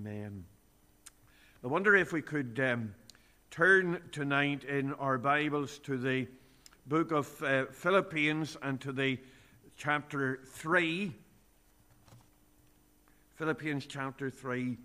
Amen. 0.00 0.44
I 1.62 1.66
wonder 1.66 1.94
if 1.94 2.10
we 2.10 2.22
could 2.22 2.58
um, 2.58 2.94
turn 3.50 4.00
tonight 4.12 4.64
in 4.64 4.94
our 4.94 5.18
Bibles 5.18 5.78
to 5.80 5.98
the 5.98 6.26
book 6.86 7.12
of 7.12 7.42
uh, 7.42 7.66
Philippians 7.66 8.56
and 8.62 8.80
to 8.80 8.92
the 8.92 9.18
chapter 9.76 10.40
3. 10.46 11.12
Philippians 13.34 13.84
chapter 13.84 14.30
3. 14.30 14.78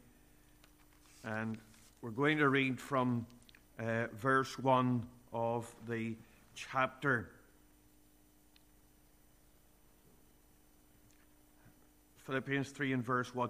And 1.24 1.60
we're 2.02 2.10
going 2.10 2.38
to 2.40 2.50
read 2.50 2.78
from 2.78 3.26
uh, 3.80 4.08
verse 4.18 4.60
1 4.60 5.02
of 5.32 5.74
the 5.88 6.18
chapter. 6.56 7.30
Philippians 12.26 12.70
3 12.72 12.92
and 12.92 13.06
verse 13.06 13.34
1. 13.34 13.50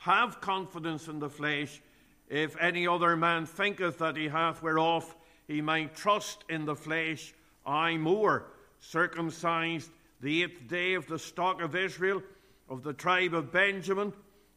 have 0.00 0.40
confidence 0.40 1.08
in 1.08 1.18
the 1.18 1.28
flesh. 1.28 1.80
If 2.28 2.56
any 2.58 2.86
other 2.86 3.16
man 3.16 3.44
thinketh 3.44 3.98
that 3.98 4.16
he 4.16 4.28
hath 4.28 4.62
whereof 4.62 5.14
he 5.46 5.60
might 5.60 5.94
trust 5.94 6.44
in 6.48 6.64
the 6.64 6.76
flesh, 6.76 7.34
I 7.66 7.96
more, 7.96 8.46
circumcised 8.78 9.90
the 10.20 10.44
eighth 10.44 10.68
day 10.68 10.94
of 10.94 11.06
the 11.06 11.18
stock 11.18 11.60
of 11.60 11.76
Israel, 11.76 12.22
of 12.68 12.82
the 12.82 12.94
tribe 12.94 13.34
of 13.34 13.52
Benjamin, 13.52 14.12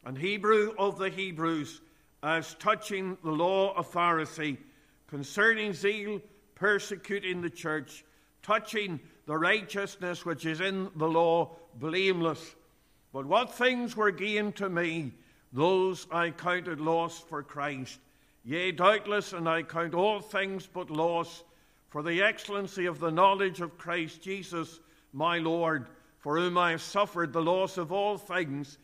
and 0.05 0.17
Hebrew 0.17 0.73
of 0.77 0.97
the 0.97 1.09
Hebrews, 1.09 1.81
as 2.21 2.53
touching 2.55 3.17
the 3.23 3.31
law 3.31 3.73
of 3.73 3.91
Pharisee, 3.91 4.57
concerning 5.07 5.73
zeal, 5.73 6.21
persecuting 6.55 7.41
the 7.41 7.49
church, 7.49 8.05
touching 8.43 8.99
the 9.25 9.37
righteousness 9.37 10.25
which 10.25 10.45
is 10.45 10.61
in 10.61 10.89
the 10.95 11.07
law, 11.07 11.51
blameless. 11.75 12.55
But 13.11 13.25
what 13.25 13.53
things 13.53 13.97
were 13.97 14.11
gained 14.11 14.55
to 14.57 14.69
me, 14.69 15.11
those 15.53 16.07
I 16.11 16.31
counted 16.31 16.81
loss 16.81 17.19
for 17.19 17.43
Christ. 17.43 17.99
Yea, 18.43 18.71
doubtless, 18.71 19.31
and 19.31 19.47
I 19.47 19.61
count 19.61 19.93
all 19.93 20.19
things 20.19 20.67
but 20.67 20.89
loss 20.89 21.43
for 21.89 22.01
the 22.01 22.23
excellency 22.23 22.87
of 22.87 22.99
the 22.99 23.11
knowledge 23.11 23.61
of 23.61 23.77
Christ 23.77 24.21
Jesus, 24.21 24.79
my 25.13 25.37
Lord, 25.37 25.85
for 26.17 26.37
whom 26.37 26.57
I 26.57 26.71
have 26.71 26.81
suffered 26.81 27.31
the 27.31 27.41
loss 27.41 27.77
of 27.77 27.91
all 27.91 28.17
things, 28.17 28.79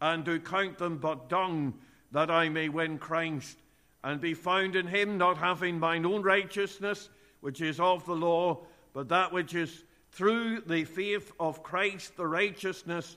and 0.00 0.24
do 0.24 0.40
count 0.40 0.78
them 0.78 0.96
but 0.96 1.28
dung, 1.28 1.74
that 2.10 2.30
I 2.30 2.48
may 2.48 2.70
win 2.70 2.98
Christ, 2.98 3.58
and 4.02 4.20
be 4.20 4.32
found 4.32 4.76
in 4.76 4.86
him, 4.86 5.18
not 5.18 5.36
having 5.36 5.78
mine 5.78 6.06
own 6.06 6.22
righteousness, 6.22 7.10
which 7.40 7.60
is 7.60 7.78
of 7.78 8.06
the 8.06 8.16
law, 8.16 8.64
but 8.94 9.08
that 9.10 9.32
which 9.32 9.54
is 9.54 9.84
through 10.10 10.62
the 10.62 10.84
faith 10.84 11.32
of 11.38 11.62
Christ, 11.62 12.16
the 12.16 12.26
righteousness 12.26 13.16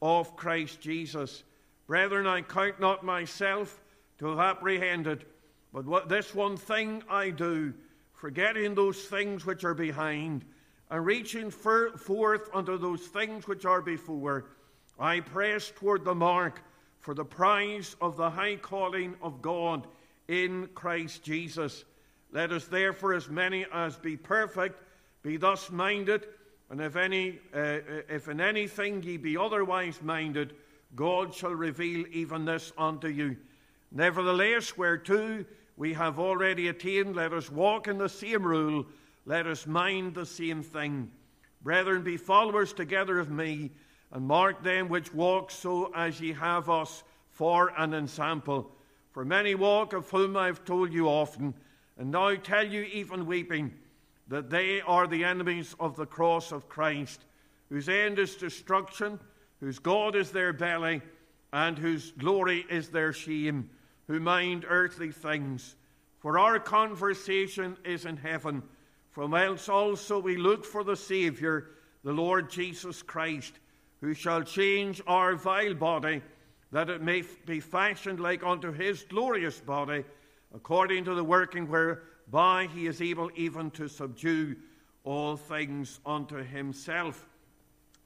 of 0.00 0.36
Christ 0.36 0.80
Jesus. 0.80 1.42
Brethren, 1.86 2.26
I 2.26 2.42
count 2.42 2.80
not 2.80 3.04
myself 3.04 3.80
to 4.18 4.26
have 4.26 4.38
apprehended, 4.38 5.24
but 5.72 5.86
what 5.86 6.08
this 6.08 6.34
one 6.34 6.56
thing 6.56 7.02
I 7.08 7.30
do, 7.30 7.74
forgetting 8.12 8.74
those 8.74 9.04
things 9.04 9.46
which 9.46 9.64
are 9.64 9.74
behind, 9.74 10.44
and 10.90 11.04
reaching 11.04 11.50
forth 11.50 12.48
unto 12.54 12.78
those 12.78 13.06
things 13.06 13.46
which 13.46 13.64
are 13.64 13.82
before, 13.82 14.46
I 14.98 15.20
press 15.20 15.70
toward 15.74 16.04
the 16.04 16.14
mark 16.14 16.62
for 16.98 17.14
the 17.14 17.24
prize 17.24 17.94
of 18.00 18.16
the 18.16 18.30
high 18.30 18.56
calling 18.56 19.14
of 19.22 19.40
God 19.40 19.86
in 20.26 20.68
Christ 20.74 21.22
Jesus. 21.22 21.84
Let 22.32 22.52
us 22.52 22.66
therefore, 22.66 23.14
as 23.14 23.28
many 23.28 23.64
as 23.72 23.96
be 23.96 24.16
perfect, 24.16 24.82
be 25.22 25.36
thus 25.36 25.70
minded. 25.70 26.26
And 26.70 26.80
if, 26.80 26.96
any, 26.96 27.38
uh, 27.54 27.78
if 28.08 28.28
in 28.28 28.40
anything 28.40 29.02
ye 29.02 29.16
be 29.16 29.36
otherwise 29.38 30.02
minded, 30.02 30.54
God 30.94 31.34
shall 31.34 31.54
reveal 31.54 32.04
even 32.10 32.44
this 32.44 32.72
unto 32.76 33.08
you. 33.08 33.36
Nevertheless, 33.90 34.76
whereto 34.76 35.44
we 35.76 35.94
have 35.94 36.18
already 36.18 36.68
attained, 36.68 37.16
let 37.16 37.32
us 37.32 37.50
walk 37.50 37.88
in 37.88 37.96
the 37.96 38.08
same 38.08 38.42
rule, 38.42 38.84
let 39.24 39.46
us 39.46 39.66
mind 39.66 40.14
the 40.14 40.26
same 40.26 40.62
thing. 40.62 41.10
Brethren, 41.62 42.02
be 42.02 42.16
followers 42.16 42.72
together 42.72 43.18
of 43.18 43.30
me, 43.30 43.70
and 44.12 44.26
mark 44.26 44.62
them 44.62 44.88
which 44.88 45.12
walk 45.14 45.50
so 45.50 45.92
as 45.94 46.20
ye 46.20 46.32
have 46.32 46.68
us 46.68 47.02
for 47.30 47.72
an 47.78 47.94
ensample. 47.94 48.70
For 49.12 49.24
many 49.24 49.54
walk, 49.54 49.92
of 49.92 50.10
whom 50.10 50.36
I 50.36 50.46
have 50.46 50.64
told 50.64 50.92
you 50.92 51.08
often, 51.08 51.54
and 51.96 52.10
now 52.10 52.34
tell 52.36 52.66
you 52.66 52.82
even 52.82 53.26
weeping 53.26 53.72
that 54.28 54.50
they 54.50 54.80
are 54.82 55.06
the 55.06 55.24
enemies 55.24 55.74
of 55.80 55.96
the 55.96 56.06
cross 56.06 56.52
of 56.52 56.68
Christ, 56.68 57.24
whose 57.68 57.88
end 57.88 58.18
is 58.18 58.36
destruction, 58.36 59.18
whose 59.60 59.78
God 59.78 60.14
is 60.14 60.30
their 60.30 60.52
belly, 60.52 61.02
and 61.52 61.78
whose 61.78 62.12
glory 62.12 62.64
is 62.70 62.90
their 62.90 63.12
shame, 63.12 63.70
who 64.06 64.20
mind 64.20 64.64
earthly 64.68 65.12
things. 65.12 65.76
For 66.20 66.38
our 66.38 66.58
conversation 66.58 67.76
is 67.84 68.04
in 68.04 68.16
heaven, 68.16 68.62
from 69.10 69.30
whence 69.30 69.68
also 69.68 70.18
we 70.18 70.36
look 70.36 70.64
for 70.64 70.84
the 70.84 70.96
Saviour, 70.96 71.70
the 72.04 72.12
Lord 72.12 72.50
Jesus 72.50 73.02
Christ, 73.02 73.54
who 74.00 74.14
shall 74.14 74.42
change 74.42 75.00
our 75.06 75.34
vile 75.34 75.74
body, 75.74 76.22
that 76.70 76.90
it 76.90 77.02
may 77.02 77.24
be 77.46 77.60
fashioned 77.60 78.20
like 78.20 78.44
unto 78.44 78.72
his 78.72 79.04
glorious 79.04 79.58
body, 79.60 80.04
according 80.54 81.04
to 81.04 81.14
the 81.14 81.24
working 81.24 81.68
where 81.68 82.02
by 82.30 82.66
he 82.66 82.86
is 82.86 83.00
able 83.00 83.30
even 83.34 83.70
to 83.72 83.88
subdue 83.88 84.56
all 85.04 85.36
things 85.36 86.00
unto 86.04 86.36
himself. 86.36 87.26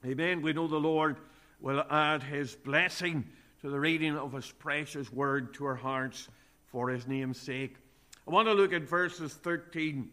Amen. 0.05 0.41
We 0.41 0.53
know 0.53 0.67
the 0.67 0.77
Lord 0.77 1.17
will 1.59 1.83
add 1.89 2.23
his 2.23 2.55
blessing 2.55 3.25
to 3.61 3.69
the 3.69 3.79
reading 3.79 4.17
of 4.17 4.33
his 4.33 4.51
precious 4.51 5.11
word 5.11 5.53
to 5.55 5.65
our 5.65 5.75
hearts 5.75 6.27
for 6.67 6.89
his 6.89 7.07
name's 7.07 7.39
sake. 7.39 7.77
I 8.27 8.31
want 8.31 8.47
to 8.47 8.53
look 8.53 8.73
at 8.73 8.83
verses 8.83 9.33
13 9.33 10.09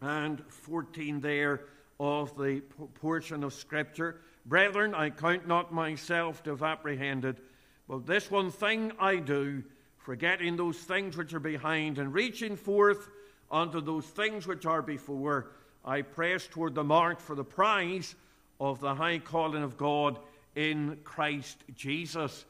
and 0.00 0.42
14 0.48 1.20
there 1.20 1.62
of 2.00 2.36
the 2.36 2.60
portion 3.00 3.42
of 3.44 3.52
Scripture. 3.52 4.20
Brethren, 4.46 4.94
I 4.94 5.10
count 5.10 5.46
not 5.46 5.72
myself 5.72 6.42
to 6.44 6.50
have 6.50 6.62
apprehended, 6.62 7.40
but 7.88 8.06
this 8.06 8.30
one 8.30 8.50
thing 8.50 8.92
I 8.98 9.16
do, 9.16 9.62
forgetting 9.96 10.56
those 10.56 10.78
things 10.78 11.16
which 11.16 11.34
are 11.34 11.40
behind 11.40 11.98
and 11.98 12.14
reaching 12.14 12.56
forth 12.56 13.08
unto 13.50 13.80
those 13.80 14.04
things 14.06 14.46
which 14.46 14.66
are 14.66 14.82
before, 14.82 15.50
I 15.84 16.02
press 16.02 16.46
toward 16.46 16.74
the 16.74 16.84
mark 16.84 17.20
for 17.20 17.34
the 17.34 17.44
prize 17.44 18.14
of 18.60 18.80
the 18.80 18.94
high 18.94 19.18
calling 19.18 19.62
of 19.62 19.76
God 19.76 20.18
in 20.54 20.98
Christ 21.04 21.64
Jesus. 21.74 22.44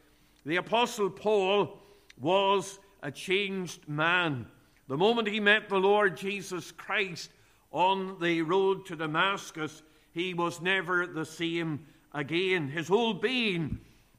The 0.45 0.57
Apostle 0.57 1.11
Paul 1.11 1.79
was 2.21 2.79
a 3.03 3.11
changed 3.11 3.89
man. 3.89 4.47
The 4.89 4.97
moment 4.97 5.29
he 5.29 5.41
met 5.41 5.69
the 5.69 5.77
Lord 5.77 6.17
Jesus 6.17 6.73
Christ 6.73 7.31
on 7.71 8.19
the 8.21 8.43
road 8.43 8.87
to 8.87 8.97
Damascus, 8.97 9.83
he 10.13 10.35
was 10.35 10.61
never 10.61 11.07
the 11.07 11.27
same 11.27 11.85
again. 12.13 12.69
His 12.69 12.89
whole 12.89 13.15
being 13.15 13.79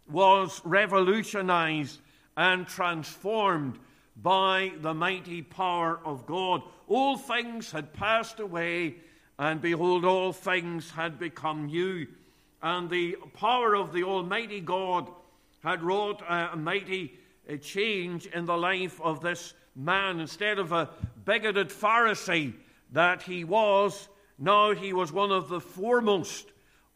was 0.09 0.61
revolutionized 0.63 1.99
and 2.37 2.67
transformed 2.67 3.79
by 4.21 4.71
the 4.81 4.93
mighty 4.93 5.41
power 5.41 5.99
of 6.03 6.25
God. 6.25 6.61
All 6.87 7.17
things 7.17 7.71
had 7.71 7.93
passed 7.93 8.39
away, 8.39 8.95
and 9.37 9.61
behold, 9.61 10.03
all 10.03 10.33
things 10.33 10.91
had 10.91 11.19
become 11.19 11.67
new. 11.67 12.07
And 12.61 12.89
the 12.89 13.15
power 13.33 13.75
of 13.75 13.93
the 13.93 14.03
Almighty 14.03 14.59
God 14.59 15.09
had 15.63 15.81
wrought 15.81 16.21
a 16.27 16.57
mighty 16.57 17.17
change 17.61 18.25
in 18.27 18.45
the 18.45 18.57
life 18.57 18.99
of 19.01 19.21
this 19.21 19.53
man. 19.75 20.19
Instead 20.19 20.59
of 20.59 20.71
a 20.71 20.89
bigoted 21.25 21.69
Pharisee 21.69 22.53
that 22.91 23.21
he 23.21 23.43
was, 23.43 24.09
now 24.37 24.73
he 24.73 24.93
was 24.93 25.11
one 25.11 25.31
of 25.31 25.47
the 25.47 25.61
foremost 25.61 26.47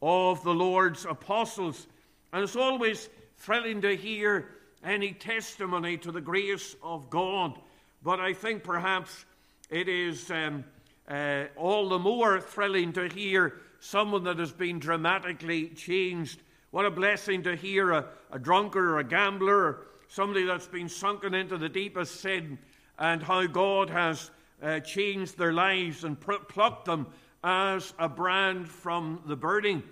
of 0.02 0.44
the 0.44 0.54
Lord's 0.54 1.06
apostles. 1.06 1.88
And 2.34 2.44
it's 2.44 2.56
always 2.56 3.10
thrilling 3.38 3.82
to 3.82 3.96
hear 3.96 4.50
any 4.84 5.14
testimony 5.14 5.98
to 5.98 6.12
the 6.12 6.22
grace 6.22 6.76
of 6.84 7.10
God. 7.10 7.60
But 8.04 8.20
I 8.20 8.34
think 8.34 8.64
perhaps 8.64 9.26
it 9.70 9.88
is 9.88 10.30
um, 10.30 10.64
uh, 11.08 11.46
all 11.56 11.90
the 11.90 12.00
more 12.00 12.40
thrilling 12.40 12.94
to 12.94 13.08
hear 13.08 13.62
someone 13.80 14.24
that 14.26 14.40
has 14.40 14.52
been 14.52 14.80
dramatically 14.80 15.70
changed. 15.70 16.42
What 16.72 16.86
a 16.86 16.92
blessing 16.92 17.44
to 17.44 17.56
hear 17.56 17.92
a, 17.92 18.06
a 18.32 18.40
drunkard 18.40 18.86
or 18.86 19.00
a 19.00 19.04
gambler 19.04 19.56
or 19.56 19.88
somebody 20.08 20.46
that's 20.46 20.68
been 20.68 20.90
sunken 20.90 21.34
into 21.34 21.58
the 21.58 21.70
deepest 21.70 22.22
sin 22.22 22.58
and 23.00 23.22
how 23.22 23.46
God 23.48 23.90
has 23.90 24.32
uh, 24.62 24.80
changed 24.80 25.38
their 25.38 25.54
lives 25.54 26.04
and 26.04 26.20
pr- 26.20 26.34
plucked 26.48 26.86
them 26.86 27.08
as 27.44 27.94
a 28.00 28.08
brand 28.08 28.70
from 28.70 29.22
the 29.26 29.36
burning. 29.36 29.84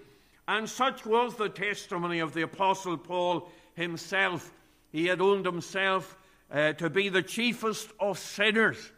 And 0.48 0.70
such 0.70 1.06
was 1.06 1.36
the 1.36 1.50
testimony 1.50 2.20
of 2.20 2.34
the 2.34 2.44
Apostle 2.44 2.98
Paul 2.98 3.50
himself. 3.74 4.52
He 4.92 5.08
had 5.08 5.22
owned 5.22 5.46
himself 5.46 6.18
uh, 6.52 6.74
to 6.74 6.90
be 6.90 7.10
the 7.10 7.24
chiefest 7.24 7.90
of 8.00 8.20
sinners. 8.20 8.92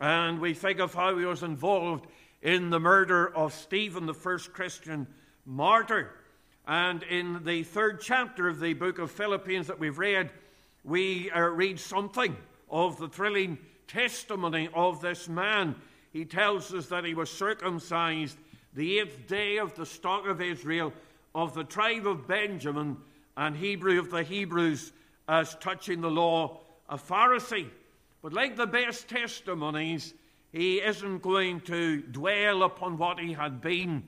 And 0.00 0.40
we 0.40 0.54
think 0.54 0.78
of 0.78 0.94
how 0.94 1.16
he 1.16 1.24
was 1.24 1.42
involved 1.42 2.06
in 2.42 2.70
the 2.70 2.80
murder 2.80 3.34
of 3.34 3.52
Stephen, 3.52 4.06
the 4.06 4.14
first 4.14 4.52
Christian 4.52 5.06
martyr. 5.44 6.10
And 6.66 7.02
in 7.04 7.44
the 7.44 7.62
third 7.64 8.00
chapter 8.00 8.48
of 8.48 8.60
the 8.60 8.74
book 8.74 8.98
of 8.98 9.10
Philippians 9.10 9.66
that 9.66 9.78
we've 9.78 9.98
read, 9.98 10.30
we 10.84 11.30
uh, 11.30 11.40
read 11.40 11.78
something 11.78 12.36
of 12.70 12.98
the 12.98 13.08
thrilling 13.08 13.58
testimony 13.86 14.68
of 14.74 15.00
this 15.00 15.28
man. 15.28 15.76
He 16.12 16.24
tells 16.24 16.72
us 16.72 16.86
that 16.86 17.04
he 17.04 17.14
was 17.14 17.30
circumcised 17.30 18.36
the 18.74 19.00
eighth 19.00 19.26
day 19.28 19.58
of 19.58 19.74
the 19.74 19.86
stock 19.86 20.26
of 20.26 20.40
Israel, 20.40 20.92
of 21.34 21.54
the 21.54 21.64
tribe 21.64 22.06
of 22.06 22.26
Benjamin, 22.26 22.96
and 23.36 23.56
Hebrew 23.56 23.98
of 23.98 24.10
the 24.10 24.22
Hebrews, 24.22 24.92
as 25.32 25.54
touching 25.54 26.02
the 26.02 26.10
law, 26.10 26.60
a 26.90 26.98
Pharisee. 26.98 27.70
But 28.20 28.34
like 28.34 28.54
the 28.54 28.66
best 28.66 29.08
testimonies, 29.08 30.12
he 30.52 30.76
isn't 30.76 31.22
going 31.22 31.62
to 31.62 32.02
dwell 32.02 32.64
upon 32.64 32.98
what 32.98 33.18
he 33.18 33.32
had 33.32 33.62
been. 33.62 34.04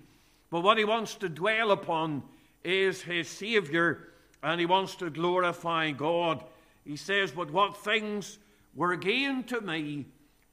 But 0.50 0.60
what 0.60 0.76
he 0.76 0.84
wants 0.84 1.14
to 1.16 1.30
dwell 1.30 1.70
upon 1.70 2.22
is 2.62 3.00
his 3.00 3.26
Savior, 3.26 4.08
and 4.42 4.60
he 4.60 4.66
wants 4.66 4.96
to 4.96 5.08
glorify 5.08 5.92
God. 5.92 6.44
He 6.84 6.96
says, 6.96 7.32
But 7.32 7.50
what 7.50 7.78
things 7.78 8.38
were 8.74 8.94
gained 8.94 9.48
to 9.48 9.62
me, 9.62 10.04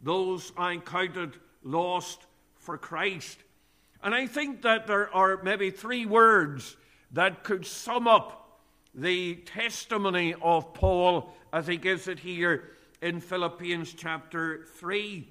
those 0.02 0.54
I 0.58 0.78
counted 0.78 1.36
lost 1.64 2.26
for 2.56 2.78
Christ. 2.78 3.40
And 4.02 4.16
I 4.16 4.26
think 4.26 4.62
that 4.62 4.88
there 4.88 5.14
are 5.14 5.44
maybe 5.44 5.70
three 5.70 6.06
words 6.06 6.78
that 7.12 7.44
could 7.44 7.66
sum 7.66 8.08
up 8.08 8.41
the 8.94 9.36
testimony 9.36 10.36
of 10.42 10.74
Paul 10.74 11.34
as 11.54 11.68
he 11.68 11.78
gives 11.78 12.08
it 12.08 12.20
here 12.20 12.72
in 13.02 13.20
Philippians 13.20 13.94
chapter 13.94 14.66
3. 14.78 15.28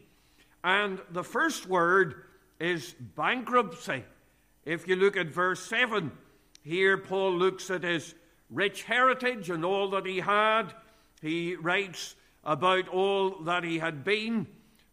And 0.65 1.01
the 1.11 1.25
first 1.25 1.67
word 1.67 2.25
is 2.59 2.95
bankruptcy. 3.17 4.05
If 4.65 4.87
you 4.87 4.97
look 4.97 5.17
at 5.17 5.29
verse 5.29 5.65
7, 5.67 6.11
here 6.62 6.99
Paul 6.99 7.33
looks 7.35 7.71
at 7.71 7.83
his 7.83 8.15
rich 8.51 8.83
heritage 8.83 9.49
and 9.51 9.65
all 9.65 9.91
that 9.91 10.05
he 10.05 10.21
had. 10.21 10.75
He 11.23 11.55
writes 11.55 12.17
about 12.45 12.89
all 12.89 13.43
that 13.45 13.65
he 13.65 13.79
had 13.79 14.05
been, 14.05 14.47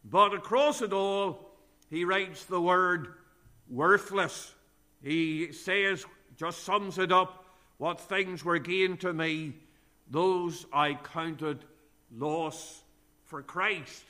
but 0.06 0.34
across 0.34 0.82
it 0.82 0.94
all, 0.94 1.52
he 1.90 2.06
writes 2.06 2.46
the 2.46 2.62
word 2.62 3.14
worthless. 3.70 4.54
He 5.02 5.52
says, 5.52 6.06
just 6.36 6.64
sums 6.64 6.98
it 6.98 7.12
up, 7.12 7.46
what 7.78 8.00
things 8.00 8.44
were 8.44 8.60
gained 8.60 9.02
to 9.02 9.14
me, 9.14 9.54
those 10.10 10.66
I 10.74 10.94
counted 10.94 11.64
loss 12.16 12.84
for 13.26 13.42
Christ. 13.42 14.04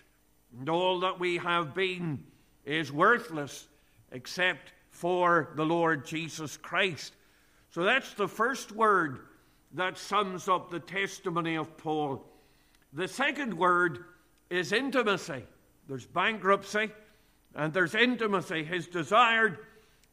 And 0.58 0.70
all 0.70 1.02
that 1.02 1.20
we 1.20 1.38
have 1.38 1.74
been 1.74 2.24
is 2.66 2.92
worthless 2.92 3.68
except 4.12 4.72
for 4.92 5.50
the 5.56 5.66
Lord 5.66 6.06
Jesus 6.06 6.58
Christ. 6.58 7.14
So 7.72 7.84
that's 7.84 8.14
the 8.14 8.28
first 8.28 8.72
word 8.72 9.20
that 9.74 9.98
sums 9.98 10.48
up 10.48 10.72
the 10.72 10.80
testimony 10.80 11.56
of 11.56 11.78
Paul. 11.78 12.26
The 12.94 13.08
second 13.08 13.54
word 13.54 14.06
is 14.50 14.72
intimacy. 14.72 15.44
There's 15.88 16.06
bankruptcy 16.06 16.90
and 17.54 17.74
there's 17.74 17.96
intimacy. 17.96 18.64
His 18.64 18.88
desire 18.88 19.60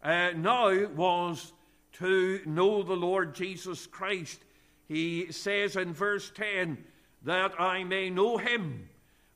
uh, 0.02 0.30
now 0.36 0.86
was 0.88 1.52
to 1.94 2.40
know 2.44 2.82
the 2.82 2.96
Lord 2.96 3.34
Jesus 3.34 3.86
Christ. 3.86 4.40
He 4.86 5.32
says 5.32 5.76
in 5.76 5.94
verse 5.94 6.30
10 6.34 6.78
that 7.22 7.58
I 7.60 7.84
may 7.84 8.10
know 8.10 8.36
him 8.36 8.88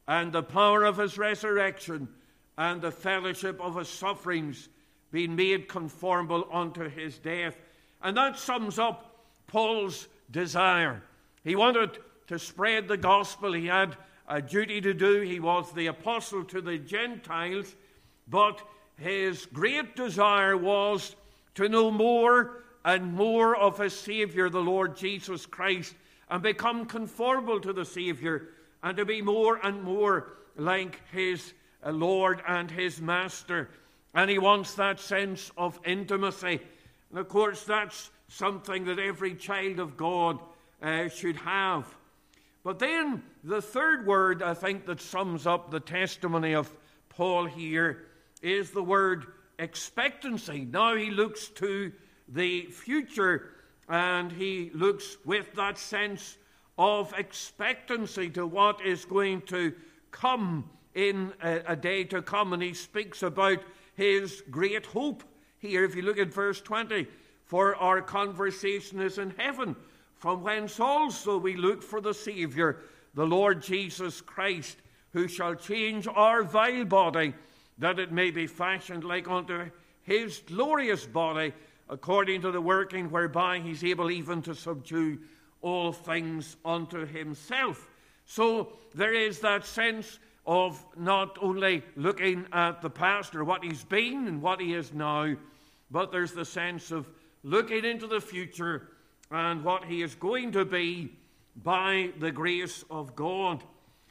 and 0.06 0.32
the 0.32 0.43
power 0.43 0.84
of 0.84 0.99
his 0.99 1.19
resurrection 1.19 2.08
and 2.56 2.81
the 2.81 2.90
fellowship 2.90 3.60
of 3.60 3.76
his 3.76 3.88
sufferings, 3.88 4.69
being 5.10 5.37
made 5.37 5.69
conformable 5.69 6.46
unto 6.52 6.88
his 6.88 7.19
death. 7.19 7.56
And 8.02 8.16
that 8.16 8.38
sums 8.38 8.78
up 8.78 9.25
Paul's 9.46 10.08
desire. 10.31 11.02
He 11.44 11.56
wanted 11.56 11.99
to 12.26 12.38
spread 12.38 12.88
the 12.88 12.96
gospel, 12.96 13.52
he 13.52 13.66
had 13.66 13.96
a 14.28 14.43
duty 14.43 14.81
to 14.82 14.93
do. 14.93 15.22
He 15.22 15.40
was 15.40 15.72
the 15.72 15.87
apostle 15.87 16.44
to 16.44 16.61
the 16.61 16.78
Gentiles, 16.78 17.75
but 18.28 18.61
his 18.99 19.46
great 19.46 19.96
desire 19.96 20.56
was 20.56 21.16
to 21.58 21.69
know 21.69 21.90
more 21.90 22.62
and 22.84 23.12
more 23.12 23.56
of 23.56 23.78
his 23.78 23.93
Savior, 23.93 24.49
the 24.49 24.60
Lord 24.60 24.96
Jesus 24.96 25.44
Christ, 25.44 25.93
and 26.31 26.40
become 26.40 26.87
conformable 26.87 27.60
to 27.60 27.72
the 27.72 27.84
Savior, 27.84 28.50
and 28.84 28.96
to 28.96 29.05
be 29.05 29.20
more 29.20 29.56
and 29.66 29.82
more 29.82 30.34
like 30.55 31.00
his 31.10 31.52
uh, 31.84 31.90
Lord 31.90 32.43
and 32.46 32.70
his 32.70 33.00
Master. 33.00 33.70
And 34.14 34.31
he 34.31 34.38
wants 34.38 34.75
that 34.75 35.00
sense 35.00 35.50
of 35.56 35.81
intimacy. 35.84 36.60
And 37.10 37.19
of 37.19 37.28
course, 37.28 37.64
that's 37.64 38.11
something 38.28 38.84
that 38.84 39.00
every 39.00 39.34
child 39.34 39.81
of 39.81 39.96
God 39.96 40.38
uh, 40.81 41.08
should 41.08 41.37
have. 41.38 41.93
But 42.62 42.78
then 42.78 43.25
the 43.43 43.61
third 43.61 44.06
word, 44.06 44.44
I 44.44 44.54
think, 44.54 44.87
that 44.87 45.00
sums 45.00 45.44
up 45.44 45.72
the 45.72 45.81
testimony 45.81 46.54
of 46.54 46.72
Paul 47.08 47.47
here 47.47 48.06
is 48.42 48.71
the 48.71 48.82
word 48.82 49.26
expectancy. 49.58 50.66
Now 50.70 50.94
he 50.94 51.10
looks 51.10 51.48
to 51.48 51.92
the 52.28 52.66
future 52.66 53.50
and 53.88 54.30
he 54.30 54.70
looks 54.74 55.16
with 55.24 55.54
that 55.54 55.78
sense 55.78 56.36
of 56.78 57.12
expectancy 57.16 58.30
to 58.30 58.46
what 58.46 58.84
is 58.84 59.04
going 59.04 59.42
to 59.42 59.72
come 60.10 60.68
in 60.94 61.32
a, 61.42 61.60
a, 61.68 61.76
day 61.76 62.04
to 62.04 62.22
come. 62.22 62.52
And 62.52 62.62
he 62.62 62.74
speaks 62.74 63.22
about 63.22 63.58
his 63.94 64.42
great 64.50 64.86
hope 64.86 65.24
here. 65.58 65.84
If 65.84 65.96
you 65.96 66.02
look 66.02 66.18
at 66.18 66.32
verse 66.32 66.60
20, 66.60 67.06
for 67.44 67.74
our 67.76 68.02
conversation 68.02 69.00
is 69.00 69.18
in 69.18 69.34
heaven, 69.38 69.74
from 70.16 70.42
whence 70.42 70.78
also 70.78 71.38
we 71.38 71.56
look 71.56 71.82
for 71.82 72.00
the 72.00 72.14
Saviour, 72.14 72.78
the 73.14 73.26
Lord 73.26 73.62
Jesus 73.62 74.20
Christ, 74.20 74.76
who 75.12 75.26
shall 75.26 75.54
change 75.54 76.06
our 76.06 76.42
vile 76.42 76.84
body 76.84 77.34
that 77.78 77.99
it 77.99 78.12
may 78.12 78.30
be 78.30 78.47
fashioned 78.47 79.04
like 79.04 79.28
unto 79.28 79.70
his 80.02 80.42
glorious 80.47 81.06
body, 81.06 81.52
according 81.88 82.42
to 82.42 82.50
the 82.50 82.61
working 82.61 83.11
whereby 83.11 83.61
he's 83.61 83.85
able 83.85 84.11
even 84.11 84.42
to 84.42 84.54
subdue 84.54 85.18
all 85.61 85.92
things 85.92 86.56
unto 86.64 87.06
himself. 87.06 87.88
So 88.25 88.73
there 88.94 89.14
is 89.14 89.40
that 89.40 89.64
sense 89.64 90.18
of 90.47 90.85
not 90.97 91.38
only 91.40 91.82
looking 91.97 92.47
at 92.52 92.80
the 92.80 92.90
past 92.90 93.35
or 93.35 93.44
what 93.44 93.62
he's 93.62 93.85
been 93.85 94.26
and 94.26 94.42
what 94.42 94.61
he 94.61 94.75
is 94.75 94.92
now, 94.92 95.35
but 95.90 96.11
there's 96.11 96.32
the 96.32 96.44
sense 96.44 96.90
of 96.90 97.08
looking 97.42 97.85
into 97.85 98.06
the 98.06 98.20
future 98.20 98.88
and 99.30 99.62
what 99.62 99.85
he 99.85 100.02
is 100.02 100.14
going 100.14 100.52
to 100.52 100.64
be 100.64 101.12
by 101.62 102.11
the 102.18 102.30
grace 102.30 102.85
of 102.90 103.14
God. 103.14 103.62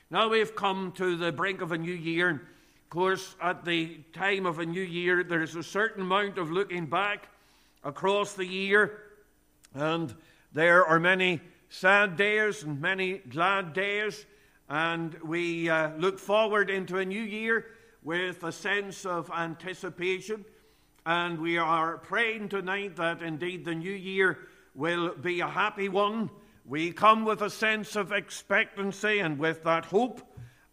Now 0.10 0.30
we've 0.30 0.56
come 0.56 0.92
to 0.94 1.18
the 1.18 1.32
brink 1.32 1.62
of 1.62 1.72
a 1.72 1.78
new 1.78 1.94
year. 1.94 2.48
Of 2.88 2.92
course, 2.92 3.36
at 3.42 3.66
the 3.66 4.00
time 4.14 4.46
of 4.46 4.60
a 4.60 4.66
new 4.66 4.82
year, 4.82 5.22
there 5.22 5.42
is 5.42 5.58
a 5.58 5.62
certain 5.62 6.04
amount 6.04 6.38
of 6.38 6.52
looking 6.52 6.86
back 6.86 7.28
across 7.84 8.32
the 8.32 8.46
year, 8.46 9.02
and 9.74 10.16
there 10.54 10.86
are 10.86 10.98
many 10.98 11.42
sad 11.68 12.16
days 12.16 12.64
and 12.64 12.80
many 12.80 13.18
glad 13.18 13.74
days, 13.74 14.26
and 14.70 15.14
we 15.16 15.68
uh, 15.68 15.98
look 15.98 16.18
forward 16.18 16.70
into 16.70 16.98
a 16.98 17.04
new 17.04 17.22
year 17.22 17.66
with 18.04 18.42
a 18.46 18.54
sense 18.54 19.06
of 19.06 19.30
anticipation. 19.32 20.46
And 21.06 21.42
we 21.42 21.58
are 21.58 21.98
praying 21.98 22.48
tonight 22.48 22.96
that 22.96 23.22
indeed 23.22 23.66
the 23.66 23.76
new 23.76 23.92
year 23.92 24.48
will 24.76 25.14
be 25.14 25.42
a 25.42 25.48
happy 25.50 25.90
one. 25.90 26.30
We 26.64 26.94
come 26.94 27.26
with 27.26 27.42
a 27.42 27.50
sense 27.50 27.98
of 27.98 28.14
expectancy 28.14 29.20
and 29.20 29.38
with 29.38 29.66
that 29.66 29.84
hope 29.84 30.22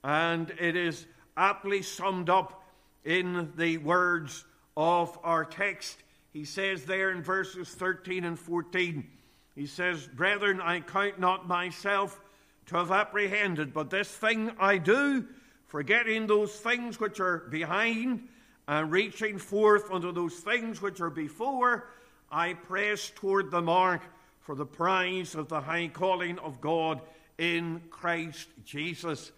and 0.04 0.52
it 0.60 0.76
is 0.76 1.06
aptly 1.36 1.82
summed 1.82 2.30
up 2.30 2.62
in 3.04 3.52
the 3.56 3.78
words 3.78 4.44
of 4.76 5.18
our 5.22 5.44
text. 5.44 6.02
He 6.32 6.44
says 6.44 6.84
there 6.84 7.10
in 7.10 7.22
verses 7.22 7.68
13 7.68 8.24
and 8.24 8.38
14, 8.38 9.06
he 9.54 9.66
says, 9.66 10.06
Brethren, 10.06 10.60
I 10.60 10.80
count 10.80 11.20
not 11.20 11.46
myself 11.46 12.20
to 12.66 12.76
have 12.76 12.90
apprehended, 12.90 13.72
but 13.72 13.90
this 13.90 14.08
thing 14.08 14.50
I 14.58 14.78
do, 14.78 15.26
forgetting 15.66 16.26
those 16.26 16.52
things 16.52 16.98
which 16.98 17.20
are 17.20 17.46
behind 17.50 18.28
and 18.66 18.90
reaching 18.90 19.38
forth 19.38 19.90
unto 19.90 20.12
those 20.12 20.34
things 20.34 20.80
which 20.80 21.00
are 21.00 21.10
before, 21.10 21.88
I 22.30 22.54
press 22.54 23.12
toward 23.14 23.50
the 23.50 23.62
mark 23.62 24.02
for 24.40 24.54
the 24.54 24.66
prize 24.66 25.34
of 25.34 25.48
the 25.48 25.60
high 25.60 25.88
calling 25.88 26.38
of 26.38 26.60
God 26.60 27.00
in 27.38 27.80
Christ 27.90 28.48
Jesus. 28.64 29.30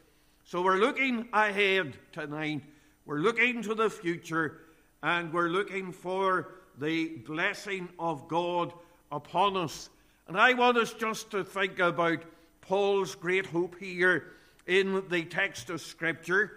So 0.49 0.63
we're 0.63 0.77
looking 0.77 1.27
ahead 1.33 1.97
tonight. 2.13 2.63
We're 3.05 3.19
looking 3.19 3.63
to 3.63 3.75
the 3.75 3.91
future 3.91 4.61
and 5.03 5.33
we're 5.33 5.49
looking 5.49 5.91
for 5.91 6.55
the 6.79 7.17
blessing 7.27 7.89
of 7.99 8.29
God 8.29 8.73
upon 9.11 9.57
us. 9.57 9.91
And 10.29 10.39
I 10.39 10.53
want 10.53 10.79
us 10.79 10.93
just 10.93 11.33
to 11.33 11.43
think 11.43 11.81
about 11.81 12.23
Paul's 12.61 13.17
great 13.17 13.47
hope 13.47 13.77
here 13.81 14.35
in 14.69 15.03
the 15.09 15.25
text 15.25 15.69
of 15.69 15.81
Scripture. 15.81 16.53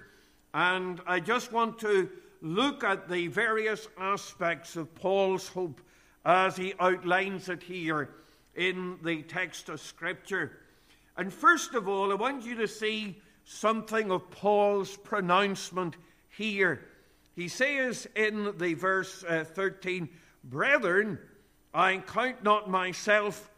And 0.54 1.02
I 1.08 1.20
just 1.20 1.52
want 1.52 1.80
to 1.80 2.12
look 2.44 2.84
at 2.84 3.10
the 3.10 3.26
various 3.26 3.88
aspects 3.98 4.76
of 4.76 4.94
Paul's 4.94 5.48
hope 5.48 5.82
as 6.26 6.56
he 6.56 6.76
outlines 6.80 7.50
it 7.50 7.64
here 7.64 8.12
in 8.54 9.00
the 9.04 9.24
text 9.24 9.68
of 9.68 9.82
Scripture. 9.82 10.60
And 11.18 11.34
first 11.34 11.74
of 11.74 11.88
all, 11.88 12.12
I 12.12 12.16
want 12.16 12.46
you 12.46 12.54
to 12.58 12.68
see 12.68 13.20
something 13.50 14.12
of 14.12 14.30
Paul's 14.30 14.96
pronouncement 14.96 15.96
here. 16.30 16.86
He 17.36 17.48
says 17.48 18.08
in 18.16 18.54
the 18.60 18.76
verse 18.76 19.24
uh, 19.28 19.44
13, 19.44 20.08
Brethren, 20.44 21.18
I 21.74 21.98
count 21.98 22.44
not 22.44 22.70
myself 22.70 23.50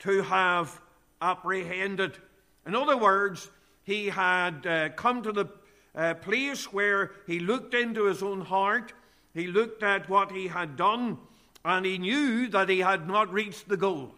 to 0.00 0.22
have 0.22 0.80
apprehended. 1.22 2.18
In 2.66 2.74
other 2.74 2.96
words, 2.96 3.48
he 3.84 4.06
had 4.06 4.66
uh, 4.66 4.88
come 4.90 5.22
to 5.22 5.30
the 5.30 5.46
uh, 5.94 6.14
place 6.14 6.72
where 6.72 7.12
he 7.28 7.38
looked 7.38 7.72
into 7.72 8.06
his 8.06 8.24
own 8.24 8.40
heart, 8.40 8.92
he 9.32 9.46
looked 9.46 9.84
at 9.84 10.08
what 10.08 10.32
he 10.32 10.48
had 10.48 10.76
done, 10.76 11.18
and 11.64 11.86
he 11.86 11.98
knew 11.98 12.48
that 12.48 12.68
he 12.68 12.80
had 12.80 13.06
not 13.06 13.32
reached 13.32 13.68
the 13.68 13.76
goal. 13.76 14.12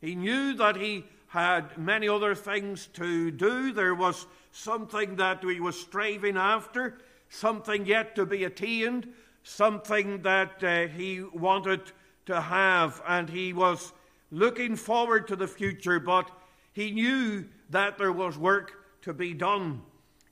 He 0.00 0.14
knew 0.14 0.54
that 0.54 0.76
he 0.76 1.04
had 1.28 1.76
many 1.76 2.08
other 2.08 2.34
things 2.34 2.88
to 2.94 3.30
do. 3.30 3.72
There 3.72 3.94
was 3.94 4.26
something 4.52 5.16
that 5.16 5.42
he 5.42 5.60
was 5.60 5.78
striving 5.78 6.36
after, 6.36 6.98
something 7.28 7.86
yet 7.86 8.14
to 8.16 8.26
be 8.26 8.44
attained, 8.44 9.08
something 9.42 10.22
that 10.22 10.62
uh, 10.62 10.86
he 10.88 11.22
wanted 11.22 11.92
to 12.26 12.40
have, 12.40 13.00
and 13.06 13.28
he 13.28 13.52
was 13.52 13.92
looking 14.30 14.76
forward 14.76 15.26
to 15.28 15.36
the 15.36 15.46
future, 15.46 15.98
but 15.98 16.30
he 16.72 16.90
knew 16.90 17.44
that 17.70 17.98
there 17.98 18.12
was 18.12 18.38
work 18.38 18.84
to 19.02 19.12
be 19.12 19.32
done. 19.32 19.82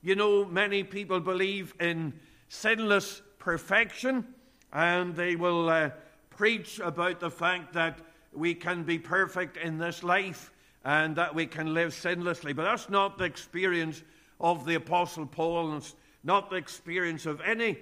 You 0.01 0.15
know, 0.15 0.45
many 0.45 0.83
people 0.83 1.19
believe 1.19 1.73
in 1.79 2.13
sinless 2.47 3.21
perfection, 3.39 4.25
and 4.71 5.15
they 5.15 5.35
will 5.35 5.69
uh, 5.69 5.89
preach 6.29 6.79
about 6.79 7.19
the 7.19 7.31
fact 7.31 7.73
that 7.73 7.99
we 8.31 8.53
can 8.53 8.83
be 8.83 8.99
perfect 8.99 9.57
in 9.57 9.77
this 9.77 10.03
life 10.03 10.51
and 10.85 11.15
that 11.15 11.35
we 11.35 11.45
can 11.45 11.73
live 11.73 11.91
sinlessly. 11.91 12.55
But 12.55 12.63
that's 12.63 12.89
not 12.89 13.17
the 13.17 13.25
experience 13.25 14.01
of 14.39 14.65
the 14.65 14.75
Apostle 14.75 15.25
Paul, 15.25 15.73
and 15.73 15.93
not 16.23 16.49
the 16.49 16.55
experience 16.55 17.25
of 17.25 17.41
any 17.41 17.77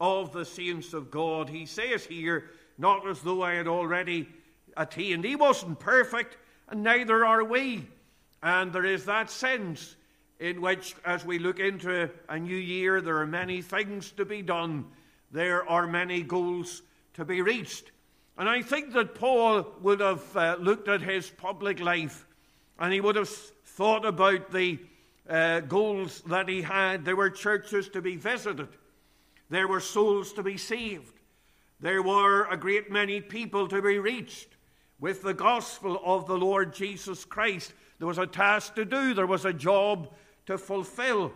of 0.00 0.32
the 0.32 0.44
saints 0.44 0.92
of 0.92 1.10
God. 1.10 1.48
He 1.48 1.66
says 1.66 2.04
here, 2.04 2.50
not 2.78 3.06
as 3.06 3.20
though 3.20 3.42
I 3.42 3.52
had 3.52 3.68
already 3.68 4.28
attained. 4.76 5.24
He 5.24 5.36
wasn't 5.36 5.78
perfect, 5.78 6.36
and 6.68 6.82
neither 6.82 7.24
are 7.24 7.44
we. 7.44 7.86
And 8.42 8.72
there 8.72 8.86
is 8.86 9.04
that 9.04 9.30
sense 9.30 9.96
in 10.38 10.62
which, 10.62 10.94
as 11.04 11.24
we 11.24 11.38
look 11.38 11.60
into 11.60 12.10
a 12.28 12.38
new 12.38 12.56
year, 12.56 13.00
there 13.02 13.18
are 13.18 13.26
many 13.26 13.60
things 13.60 14.10
to 14.12 14.24
be 14.24 14.40
done, 14.40 14.86
there 15.30 15.68
are 15.68 15.86
many 15.86 16.22
goals 16.22 16.82
to 17.14 17.24
be 17.24 17.42
reached. 17.42 17.92
And 18.38 18.48
I 18.48 18.62
think 18.62 18.94
that 18.94 19.14
Paul 19.14 19.66
would 19.82 20.00
have 20.00 20.36
uh, 20.36 20.56
looked 20.58 20.88
at 20.88 21.02
his 21.02 21.28
public 21.28 21.78
life 21.78 22.26
and 22.80 22.92
he 22.92 23.00
would 23.00 23.16
have 23.16 23.28
thought 23.28 24.04
about 24.04 24.50
the 24.50 24.78
uh, 25.28 25.60
goals 25.60 26.22
that 26.26 26.48
he 26.48 26.62
had. 26.62 27.04
There 27.04 27.14
were 27.14 27.30
churches 27.30 27.88
to 27.90 28.00
be 28.00 28.16
visited, 28.16 28.68
there 29.50 29.68
were 29.68 29.80
souls 29.80 30.32
to 30.32 30.42
be 30.42 30.56
saved, 30.56 31.20
there 31.78 32.02
were 32.02 32.46
a 32.46 32.56
great 32.56 32.90
many 32.90 33.20
people 33.20 33.68
to 33.68 33.80
be 33.80 33.98
reached 33.98 34.48
with 34.98 35.22
the 35.22 35.34
gospel 35.34 36.00
of 36.04 36.26
the 36.26 36.36
Lord 36.36 36.74
Jesus 36.74 37.24
Christ. 37.24 37.72
There 37.98 38.08
was 38.08 38.18
a 38.18 38.26
task 38.26 38.74
to 38.74 38.84
do, 38.84 39.14
there 39.14 39.26
was 39.26 39.44
a 39.44 39.52
job 39.52 40.10
to 40.46 40.58
fulfill. 40.58 41.32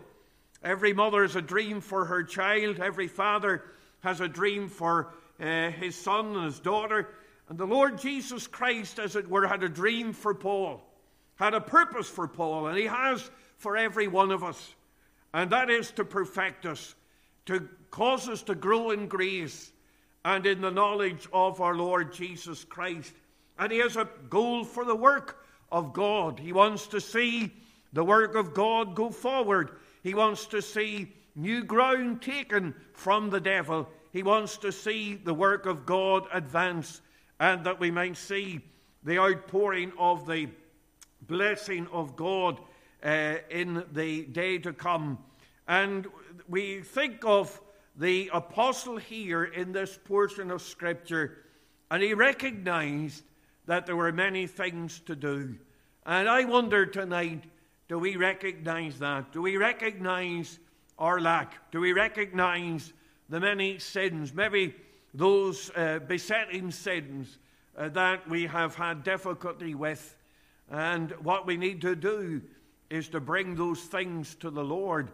Every 0.63 0.95
mother 0.95 1.23
has 1.23 1.37
a 1.37 1.43
dream 1.43 1.81
for 1.81 2.07
her 2.07 2.23
child, 2.23 2.81
every 2.81 3.07
father 3.07 3.63
has 4.01 4.21
a 4.21 4.29
dream 4.29 4.69
for 4.69 5.13
uh, 5.41 5.71
his 5.71 5.95
son 5.95 6.37
and 6.37 6.45
his 6.45 6.61
daughter. 6.61 7.09
And 7.49 7.59
the 7.59 7.67
Lord 7.67 7.99
Jesus 7.99 8.47
Christ, 8.47 8.99
as 8.99 9.17
it 9.17 9.29
were, 9.29 9.47
had 9.47 9.63
a 9.63 9.69
dream 9.69 10.13
for 10.13 10.35
Paul, 10.35 10.83
had 11.37 11.55
a 11.55 11.61
purpose 11.61 12.09
for 12.09 12.29
Paul, 12.29 12.67
and 12.69 12.79
he 12.79 12.87
has 12.87 13.31
for 13.57 13.77
every 13.77 14.09
one 14.09 14.31
of 14.31 14.45
us. 14.45 14.75
And 15.33 15.51
that 15.51 15.71
is 15.71 15.91
to 15.93 16.05
perfect 16.05 16.67
us, 16.67 16.95
to 17.47 17.69
cause 17.91 18.29
us 18.29 18.43
to 18.45 18.55
grow 18.55 18.91
in 18.91 19.09
grace 19.09 19.73
and 20.25 20.47
in 20.47 20.61
the 20.61 20.71
knowledge 20.71 21.29
of 21.33 21.61
our 21.61 21.75
Lord 21.75 22.13
Jesus 22.13 22.65
Christ. 22.65 23.13
And 23.59 23.73
he 23.73 23.79
has 23.79 23.97
a 23.97 24.09
goal 24.31 24.65
for 24.65 24.85
the 24.85 24.95
work 24.95 25.45
of 25.71 25.93
God. 25.93 26.39
He 26.39 26.53
wants 26.53 26.87
to 26.89 27.01
see 27.01 27.53
the 27.93 28.05
work 28.05 28.35
of 28.35 28.55
God 28.55 28.95
go 28.95 29.11
forward. 29.11 29.71
He 30.03 30.15
wants 30.15 30.47
to 30.47 30.63
see 30.63 31.13
new 31.35 31.65
ground 31.65 32.23
taken 32.23 32.75
from 32.93 33.31
the 33.31 33.41
devil. 33.41 33.89
He 34.13 34.23
wants 34.23 34.57
to 34.59 34.71
see 34.71 35.15
the 35.17 35.35
work 35.35 35.67
of 35.67 35.85
God 35.85 36.27
advance 36.33 37.01
and 37.41 37.65
that 37.65 37.81
we 37.81 37.91
might 37.91 38.17
see 38.17 38.61
the 39.03 39.19
outpouring 39.19 39.93
of 39.99 40.27
the 40.27 40.49
blessing 41.27 41.87
of 41.93 42.17
God 42.17 42.61
uh, 43.03 43.37
in 43.51 43.85
the 43.93 44.25
day 44.25 44.59
to 44.59 44.73
come. 44.73 45.19
And 45.69 46.07
we 46.49 46.81
think 46.81 47.25
of 47.25 47.61
the 47.97 48.31
apostle 48.33 48.97
here 48.97 49.45
in 49.45 49.73
this 49.73 49.99
portion 50.05 50.51
of 50.51 50.63
Scripture, 50.63 51.39
and 51.91 52.03
he 52.03 52.15
recognized 52.15 53.25
that 53.67 53.87
there 53.87 53.97
were 53.97 54.13
many 54.13 54.47
things 54.47 55.01
to 55.01 55.17
do. 55.17 55.57
And 56.05 56.29
I 56.29 56.45
wonder 56.45 56.87
tonight 56.87 57.45
do 57.89 57.99
we 57.99 58.17
recognize 58.17 58.99
that? 58.99 59.33
Do 59.33 59.43
we 59.43 59.59
recognize 59.59 60.59
our 60.99 61.21
lack? 61.21 61.71
Do 61.71 61.81
we 61.81 61.93
recognize 61.93 62.93
the 63.29 63.41
many 63.41 63.79
sins, 63.79 64.35
maybe 64.35 64.75
those 65.13 65.71
uh, 65.77 66.01
besetting 66.01 66.71
sins 66.71 67.39
uh, 67.77 67.89
that 67.91 68.29
we 68.29 68.47
have 68.47 68.75
had 68.75 69.03
difficulty 69.03 69.75
with. 69.75 70.17
And 70.75 71.13
what 71.23 71.47
we 71.47 71.57
need 71.57 71.83
to 71.83 71.95
do 71.95 72.43
is 72.91 73.09
to 73.11 73.21
bring 73.21 73.55
those 73.55 73.81
things 73.81 74.35
to 74.41 74.51
the 74.51 74.65
Lord. 74.65 75.13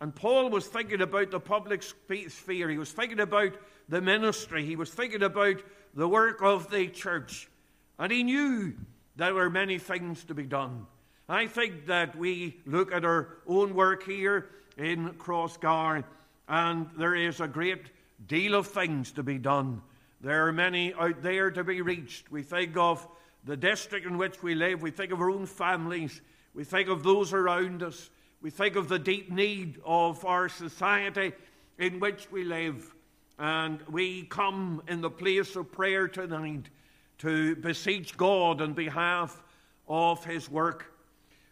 And 0.00 0.14
Paul 0.14 0.48
was 0.48 0.66
thinking 0.66 1.02
about 1.02 1.30
the 1.30 1.38
public 1.38 1.82
sphere, 1.82 2.70
he 2.70 2.78
was 2.78 2.92
thinking 2.92 3.20
about 3.20 3.52
the 3.90 4.00
ministry, 4.00 4.64
he 4.64 4.74
was 4.74 4.88
thinking 4.88 5.22
about 5.22 5.56
the 5.92 6.08
work 6.08 6.40
of 6.40 6.70
the 6.70 6.88
church. 6.88 7.50
And 7.98 8.10
he 8.10 8.22
knew 8.22 8.72
there 9.16 9.34
were 9.34 9.50
many 9.50 9.78
things 9.78 10.24
to 10.24 10.34
be 10.34 10.44
done. 10.44 10.86
I 11.28 11.46
think 11.46 11.88
that 11.88 12.16
we 12.16 12.56
look 12.64 12.90
at 12.90 13.04
our 13.04 13.36
own 13.46 13.74
work 13.74 14.04
here 14.04 14.48
in 14.78 15.10
Crossgar 15.18 16.04
and 16.48 16.88
there 16.96 17.14
is 17.14 17.38
a 17.38 17.48
great 17.48 17.84
deal 18.26 18.54
of 18.54 18.68
things 18.68 19.12
to 19.12 19.22
be 19.22 19.36
done. 19.36 19.82
There 20.22 20.46
are 20.46 20.52
many 20.52 20.94
out 20.94 21.20
there 21.20 21.50
to 21.50 21.62
be 21.64 21.82
reached. 21.82 22.32
We 22.32 22.42
think 22.42 22.78
of 22.78 23.06
the 23.44 23.56
district 23.56 24.06
in 24.06 24.18
which 24.18 24.42
we 24.42 24.54
live, 24.54 24.82
we 24.82 24.90
think 24.90 25.12
of 25.12 25.20
our 25.20 25.30
own 25.30 25.46
families, 25.46 26.20
we 26.54 26.64
think 26.64 26.88
of 26.88 27.02
those 27.02 27.32
around 27.32 27.82
us, 27.82 28.10
we 28.40 28.50
think 28.50 28.76
of 28.76 28.88
the 28.88 28.98
deep 28.98 29.30
need 29.30 29.78
of 29.84 30.24
our 30.24 30.48
society 30.48 31.32
in 31.78 32.00
which 32.00 32.30
we 32.30 32.44
live. 32.44 32.94
And 33.38 33.80
we 33.88 34.24
come 34.24 34.82
in 34.88 35.00
the 35.00 35.10
place 35.10 35.56
of 35.56 35.72
prayer 35.72 36.08
tonight 36.08 36.68
to 37.18 37.56
beseech 37.56 38.16
God 38.16 38.60
on 38.60 38.74
behalf 38.74 39.42
of 39.88 40.24
his 40.24 40.50
work. 40.50 40.92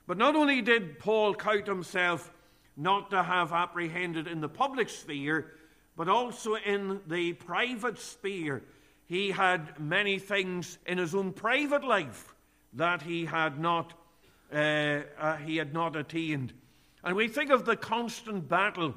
But 0.07 0.19
not 0.19 0.37
only 0.37 0.63
did 0.63 0.99
Paul 0.99 1.35
count 1.35 1.67
himself 1.67 2.33
not 2.77 3.11
to 3.11 3.23
have 3.23 3.53
apprehended 3.53 4.27
in 4.27 4.41
the 4.41 4.49
public 4.49 4.89
sphere, 4.89 5.53
but 5.97 6.09
also 6.09 6.55
in 6.55 7.01
the 7.07 7.35
private 7.35 7.99
sphere. 7.99 8.63
He 9.11 9.33
had 9.33 9.81
many 9.81 10.21
things 10.21 10.79
in 10.87 10.97
his 10.97 11.17
own 11.17 11.33
private 11.33 11.83
life 11.83 12.33
that 12.75 13.02
he 13.02 13.25
had 13.25 13.59
not, 13.59 13.93
uh, 14.55 15.00
uh, 15.19 15.37
he 15.38 15.57
had 15.57 15.75
not 15.75 15.97
attained. 15.97 16.52
And 17.02 17.17
we 17.17 17.26
think 17.26 17.50
of 17.50 17.64
the 17.64 17.75
constant 17.75 18.49
battle 18.49 18.95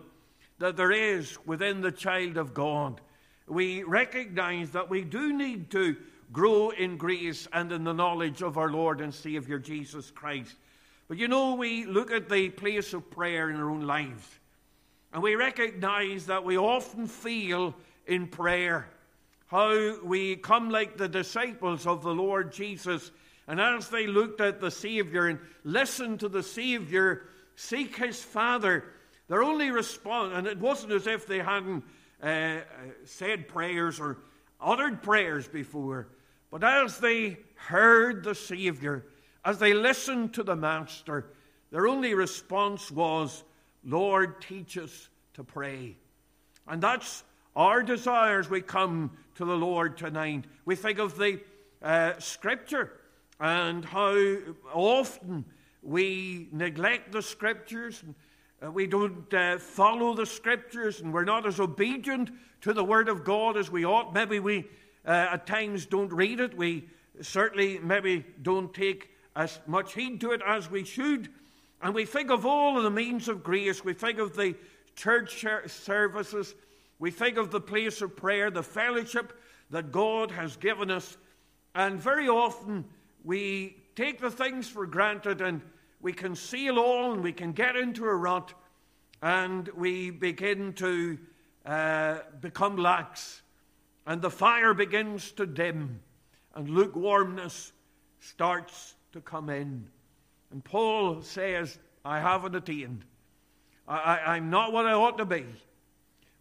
that 0.60 0.78
there 0.78 0.92
is 0.92 1.40
within 1.48 1.82
the 1.82 1.92
child 1.92 2.38
of 2.38 2.54
God. 2.54 3.02
We 3.48 3.82
recognize 3.82 4.70
that 4.70 4.88
we 4.88 5.04
do 5.04 5.34
need 5.34 5.72
to 5.72 5.98
grow 6.32 6.70
in 6.70 6.98
grace 6.98 7.48
and 7.52 7.72
in 7.72 7.84
the 7.84 7.92
knowledge 7.92 8.44
of 8.44 8.56
our 8.56 8.70
Lord 8.70 9.02
and 9.02 9.12
Savior 9.12 9.58
Jesus 9.58 10.12
Christ. 10.12 10.54
But 11.08 11.18
you 11.18 11.28
know, 11.28 11.56
we 11.56 11.86
look 11.86 12.12
at 12.12 12.30
the 12.30 12.50
place 12.50 12.94
of 12.94 13.10
prayer 13.10 13.50
in 13.50 13.56
our 13.56 13.72
own 13.72 13.88
lives, 13.88 14.30
and 15.12 15.24
we 15.24 15.34
recognize 15.34 16.28
that 16.28 16.44
we 16.44 16.56
often 16.56 17.08
feel 17.08 17.74
in 18.06 18.28
prayer 18.28 18.93
how 19.54 20.00
we 20.04 20.36
come 20.36 20.72
like 20.72 20.98
the 20.98 21.08
disciples 21.08 21.86
of 21.86 22.02
the 22.02 22.14
Lord 22.14 22.52
Jesus. 22.52 23.12
And 23.48 23.62
as 23.62 23.88
they 23.88 24.08
looked 24.08 24.42
at 24.42 24.60
the 24.60 24.72
Savior 24.72 25.28
and 25.28 25.38
listened 25.64 26.22
to 26.22 26.28
the 26.28 26.42
Savior 26.42 27.22
seek 27.56 27.96
his 27.96 28.20
Father, 28.20 28.84
their 29.28 29.44
only 29.44 29.70
response, 29.70 30.34
and 30.36 30.48
it 30.48 30.58
wasn't 30.58 30.94
as 30.94 31.06
if 31.06 31.28
they 31.28 31.38
hadn't 31.38 31.84
uh, 32.24 32.62
said 33.06 33.48
prayers 33.48 34.00
or 34.00 34.18
uttered 34.60 35.04
prayers 35.04 35.48
before, 35.48 36.08
but 36.50 36.64
as 36.64 36.98
they 36.98 37.38
heard 37.54 38.24
the 38.24 38.34
Savior, 38.34 39.06
as 39.46 39.60
they 39.60 39.76
listened 39.76 40.34
to 40.34 40.42
the 40.42 40.56
Master, 40.56 41.28
their 41.70 41.86
only 41.86 42.16
response 42.16 42.90
was, 42.90 43.44
Lord, 43.84 44.42
teach 44.42 44.80
us 44.80 45.10
to 45.36 45.44
pray. 45.44 45.96
And 46.68 46.82
that's 46.82 47.24
our 47.56 47.84
desires. 47.84 48.50
We 48.50 48.62
come 48.62 49.12
to 49.36 49.46
the 49.46 49.56
Lord 49.58 49.98
tonight. 49.98 50.46
We 50.66 50.76
think 50.76 51.00
of 51.00 51.18
the 51.18 51.40
uh, 51.82 52.14
Scripture 52.20 52.92
and 53.40 53.84
how 53.84 54.38
often 54.74 55.46
we 55.82 56.48
neglect 56.52 57.12
the 57.12 57.22
Scriptures. 57.22 58.02
And, 58.04 58.16
uh, 58.64 58.72
we 58.72 58.88
don't 58.88 59.34
uh, 59.34 59.58
follow 59.58 60.14
the 60.14 60.26
Scriptures 60.26 61.02
and 61.02 61.14
we're 61.14 61.24
not 61.24 61.46
as 61.46 61.60
obedient 61.60 62.32
to 62.62 62.74
the 62.74 62.84
Word 62.84 63.10
of 63.10 63.24
God 63.24 63.58
as 63.58 63.72
we 63.72 63.86
ought. 63.86 64.14
Maybe 64.14 64.40
we 64.40 64.66
uh, 65.06 65.30
at 65.32 65.48
times 65.48 65.86
don't 65.86 66.14
read 66.14 66.40
it. 66.40 66.56
We 66.56 66.88
certainly 67.22 67.80
maybe 67.80 68.26
don't 68.42 68.74
take 68.74 69.10
as 69.36 69.60
much 69.68 69.94
heed 69.94 70.22
to 70.22 70.32
it 70.32 70.42
as 70.46 70.70
we 70.70 70.86
should. 70.86 71.30
And 71.82 71.94
we 71.94 72.06
think 72.06 72.30
of 72.32 72.46
all 72.46 72.78
of 72.78 72.84
the 72.84 72.92
means 72.92 73.28
of 73.28 73.44
grace. 73.44 73.84
We 73.84 73.94
think 73.94 74.20
of 74.20 74.36
the 74.36 74.56
church 74.96 75.46
services. 75.68 76.56
We 77.00 77.12
think 77.12 77.38
of 77.38 77.52
the 77.52 77.60
place 77.60 78.02
of 78.02 78.16
prayer, 78.16 78.50
the 78.50 78.64
fellowship 78.64 79.34
that 79.70 79.92
God 79.92 80.32
has 80.32 80.56
given 80.58 80.92
us. 80.92 81.18
And 81.76 82.00
very 82.00 82.30
often 82.30 82.86
we 83.24 83.78
take 83.96 84.20
the 84.20 84.32
things 84.32 84.68
for 84.68 84.86
granted 84.86 85.42
and 85.42 85.62
we 86.02 86.14
can 86.14 86.36
seal 86.36 86.80
all 86.80 87.14
and 87.14 87.24
we 87.24 87.34
can 87.34 87.52
get 87.52 87.76
into 87.76 88.06
a 88.06 88.16
rut 88.16 88.54
and 89.22 89.68
we 89.70 90.12
begin 90.12 90.74
to 90.74 91.18
uh, 91.66 92.18
become 92.42 92.78
lax 92.78 93.44
and 94.06 94.22
the 94.22 94.30
fire 94.30 94.74
begins 94.74 95.32
to 95.34 95.46
dim, 95.46 96.02
and 96.56 96.70
lukewarmness 96.70 97.72
starts 98.20 98.96
to 99.14 99.22
come 99.22 99.50
in. 99.50 99.88
And 100.52 100.64
Paul 100.64 101.22
says, 101.22 101.78
I 102.04 102.20
haven't 102.20 102.56
attained. 102.56 103.06
I, 103.88 104.38
am 104.38 104.50
not 104.50 104.72
what 104.72 104.86
I 104.86 104.94
ought 104.94 105.18
to 105.18 105.26
be. 105.26 105.46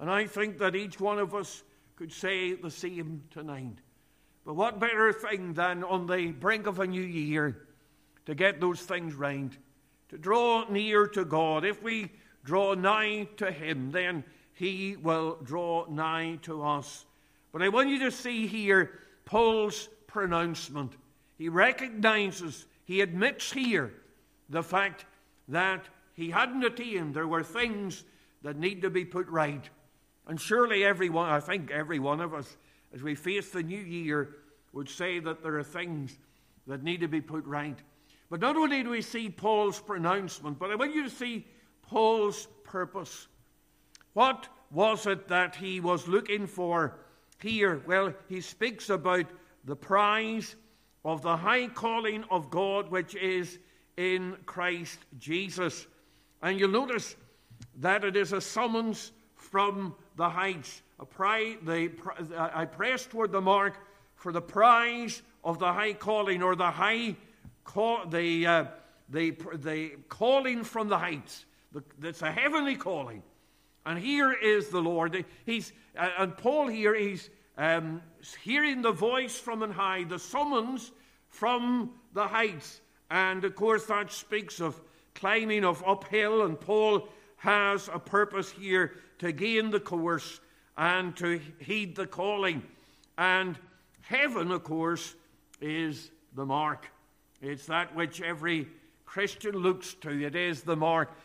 And 0.03 0.11
I 0.11 0.27
think 0.27 0.59
that 0.59 0.75
each 0.75 0.99
one 0.99 1.21
of 1.21 1.33
us 1.33 1.63
could 1.95 2.13
say 2.13 2.55
the 2.55 2.73
same 2.73 3.23
tonight. 3.31 3.79
But 4.45 4.55
what 4.55 4.81
better 4.81 5.13
thing 5.13 5.55
than 5.55 5.85
on 5.85 6.09
the 6.09 6.33
brink 6.33 6.67
of 6.67 6.81
a 6.81 6.87
new 6.89 7.05
year 7.05 7.69
to 8.27 8.35
get 8.35 8.61
those 8.61 8.81
things 8.81 9.15
right, 9.15 9.57
to 10.09 10.19
draw 10.19 10.65
near 10.69 11.07
to 11.07 11.25
God. 11.25 11.65
If 11.65 11.85
we 11.85 12.11
draw 12.43 12.75
nigh 12.75 13.29
to 13.37 13.53
Him, 13.53 13.93
then 13.93 14.25
He 14.55 14.97
will 14.97 15.39
draw 15.45 15.87
nigh 15.89 16.41
to 16.43 16.65
us. 16.65 17.07
But 17.53 17.62
I 17.62 17.69
want 17.69 17.88
you 17.88 18.01
to 18.01 18.11
see 18.11 18.49
here 18.49 18.99
Paul's 19.25 19.88
pronouncement. 20.09 20.95
He 21.38 21.49
recognizes, 21.49 22.67
he 22.87 23.03
admits 23.03 23.53
here 23.53 23.95
the 24.49 24.65
fact 24.65 25.07
that 25.47 25.85
he 26.15 26.31
hadn't 26.31 26.65
attained. 26.65 27.15
There 27.15 27.29
were 27.29 27.45
things 27.45 28.03
that 28.43 28.59
need 28.59 28.83
to 28.83 28.91
be 28.91 29.05
put 29.05 29.29
right. 29.29 29.71
And 30.27 30.41
surely 30.41 30.85
everyone, 30.85 31.29
I 31.29 31.41
think 31.41 31.71
every 31.71 31.99
one 31.99 32.21
of 32.21 32.33
us, 32.35 32.57
as 32.95 33.03
we 33.03 33.15
face 33.15 33.51
the 33.51 33.63
new 33.63 33.81
year, 33.81 34.37
would 34.73 34.89
say 34.89 35.19
that 35.19 35.43
there 35.43 35.59
are 35.59 35.65
things 35.65 36.17
that 36.67 36.83
need 36.83 37.01
to 37.01 37.09
be 37.09 37.21
put 37.21 37.45
right. 37.45 37.79
But 38.31 38.41
not 38.41 38.57
only 38.57 38.83
do 38.83 38.91
we 38.91 39.03
see 39.03 39.29
Paul's 39.29 39.81
pronouncement, 39.81 40.59
but 40.59 40.71
I 40.71 40.77
want 40.77 40.95
you 40.95 41.03
to 41.05 41.11
see 41.11 41.47
Paul's 41.83 42.47
purpose. 42.65 43.27
What 44.15 44.49
was 44.71 45.07
it 45.07 45.29
that 45.29 45.55
he 45.57 45.81
was 45.81 46.09
looking 46.09 46.47
for 46.47 46.99
here? 47.41 47.83
Well, 47.87 48.15
he 48.29 48.41
speaks 48.41 48.89
about 48.89 49.27
the 49.65 49.77
prize 49.77 50.57
of 51.05 51.23
the 51.23 51.37
high 51.37 51.67
calling 51.67 52.25
of 52.31 52.51
God 52.51 52.91
which 52.91 53.15
is 53.15 53.59
in 53.97 54.37
Christ 54.47 54.99
Jesus. 55.19 55.87
And 56.41 56.59
you'll 56.59 56.71
notice 56.71 57.17
that 57.77 58.05
it 58.05 58.17
is 58.17 58.33
a 58.33 58.41
summons 58.41 59.13
from 59.53 59.95
the 60.17 60.31
heights. 60.31 60.81
Pri- 61.11 61.59
the, 61.62 61.93
I 62.37 62.65
press 62.65 63.05
toward 63.05 63.33
the 63.33 63.41
mark 63.41 63.75
for 64.15 64.33
the 64.33 64.41
prize 64.41 65.21
of 65.45 65.59
the 65.59 65.71
high 65.71 65.93
calling 65.93 66.43
or 66.43 66.57
the 66.57 66.71
high 66.71 67.17
call, 67.62 68.07
the, 68.07 68.47
uh, 68.47 68.65
the, 69.11 69.37
the 69.57 69.91
calling 70.09 70.65
from 70.65 70.88
the 70.88 70.97
heights. 70.97 71.45
The, 71.73 71.83
it's 72.03 72.23
a 72.23 72.33
heavenly 72.33 72.77
calling. 72.77 73.23
And 73.85 73.99
here 73.99 74.33
is 74.33 74.69
the 74.69 74.81
Lord. 74.81 75.23
He's, 75.45 75.73
uh, 75.99 76.09
and 76.19 76.37
Paul 76.38 76.69
here 76.69 76.95
is 76.95 77.29
um, 77.59 78.01
hearing 78.43 78.81
the 78.81 78.93
voice 78.93 79.37
from 79.38 79.62
on 79.62 79.71
high, 79.71 80.05
the 80.05 80.19
summons 80.19 80.93
from 81.29 81.91
the 82.15 82.27
heights. 82.27 82.81
And 83.11 83.45
of 83.45 83.55
course, 83.55 83.85
that 83.87 84.12
speaks 84.12 84.61
of 84.61 84.81
climbing 85.15 85.65
of 85.65 85.85
uphill. 85.87 86.47
And 86.47 86.59
Paul 86.59 87.09
has 87.37 87.91
a 87.93 87.99
purpose 87.99 88.51
here 88.51 88.95
to 89.23 89.31
gain 89.31 89.71
the 89.71 89.79
course 89.79 90.41
and 90.77 91.17
to 91.17 91.41
heed 91.61 91.95
the 91.95 92.09
calling. 92.09 92.61
And 93.17 93.57
heaven, 94.01 94.51
of 94.51 94.65
course, 94.65 95.15
is 95.61 96.11
the 96.35 96.45
mark. 96.45 96.91
It's 97.41 97.67
that 97.67 97.95
which 97.95 98.21
every 98.21 98.67
Christian 99.07 99.55
looks 99.55 99.95
to. 100.01 100.11
It 100.11 100.35
is 100.35 100.63
the 100.63 100.75
mark. 100.75 101.17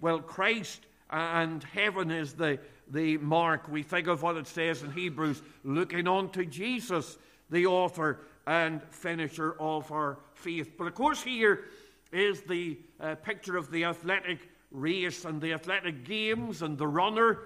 well, 0.00 0.20
Christ 0.20 0.86
and 1.10 1.62
heaven 1.62 2.10
is 2.10 2.32
the, 2.32 2.58
the 2.90 3.18
mark. 3.18 3.68
We 3.68 3.82
think 3.82 4.06
of 4.06 4.22
what 4.22 4.38
it 4.38 4.46
says 4.46 4.82
in 4.82 4.90
Hebrews 4.90 5.42
looking 5.62 6.08
on 6.08 6.30
to 6.30 6.46
Jesus, 6.46 7.18
the 7.50 7.66
author 7.66 8.20
and 8.46 8.82
finisher 8.84 9.56
of 9.60 9.92
our 9.92 10.16
faith. 10.32 10.72
But 10.78 10.86
of 10.86 10.94
course, 10.94 11.22
here 11.22 11.64
is 12.12 12.40
the 12.42 12.78
uh, 12.98 13.16
picture 13.16 13.58
of 13.58 13.70
the 13.70 13.84
athletic 13.84 14.48
race 14.70 15.24
and 15.24 15.40
the 15.40 15.52
athletic 15.52 16.04
games 16.04 16.62
and 16.62 16.78
the 16.78 16.86
runner, 16.86 17.40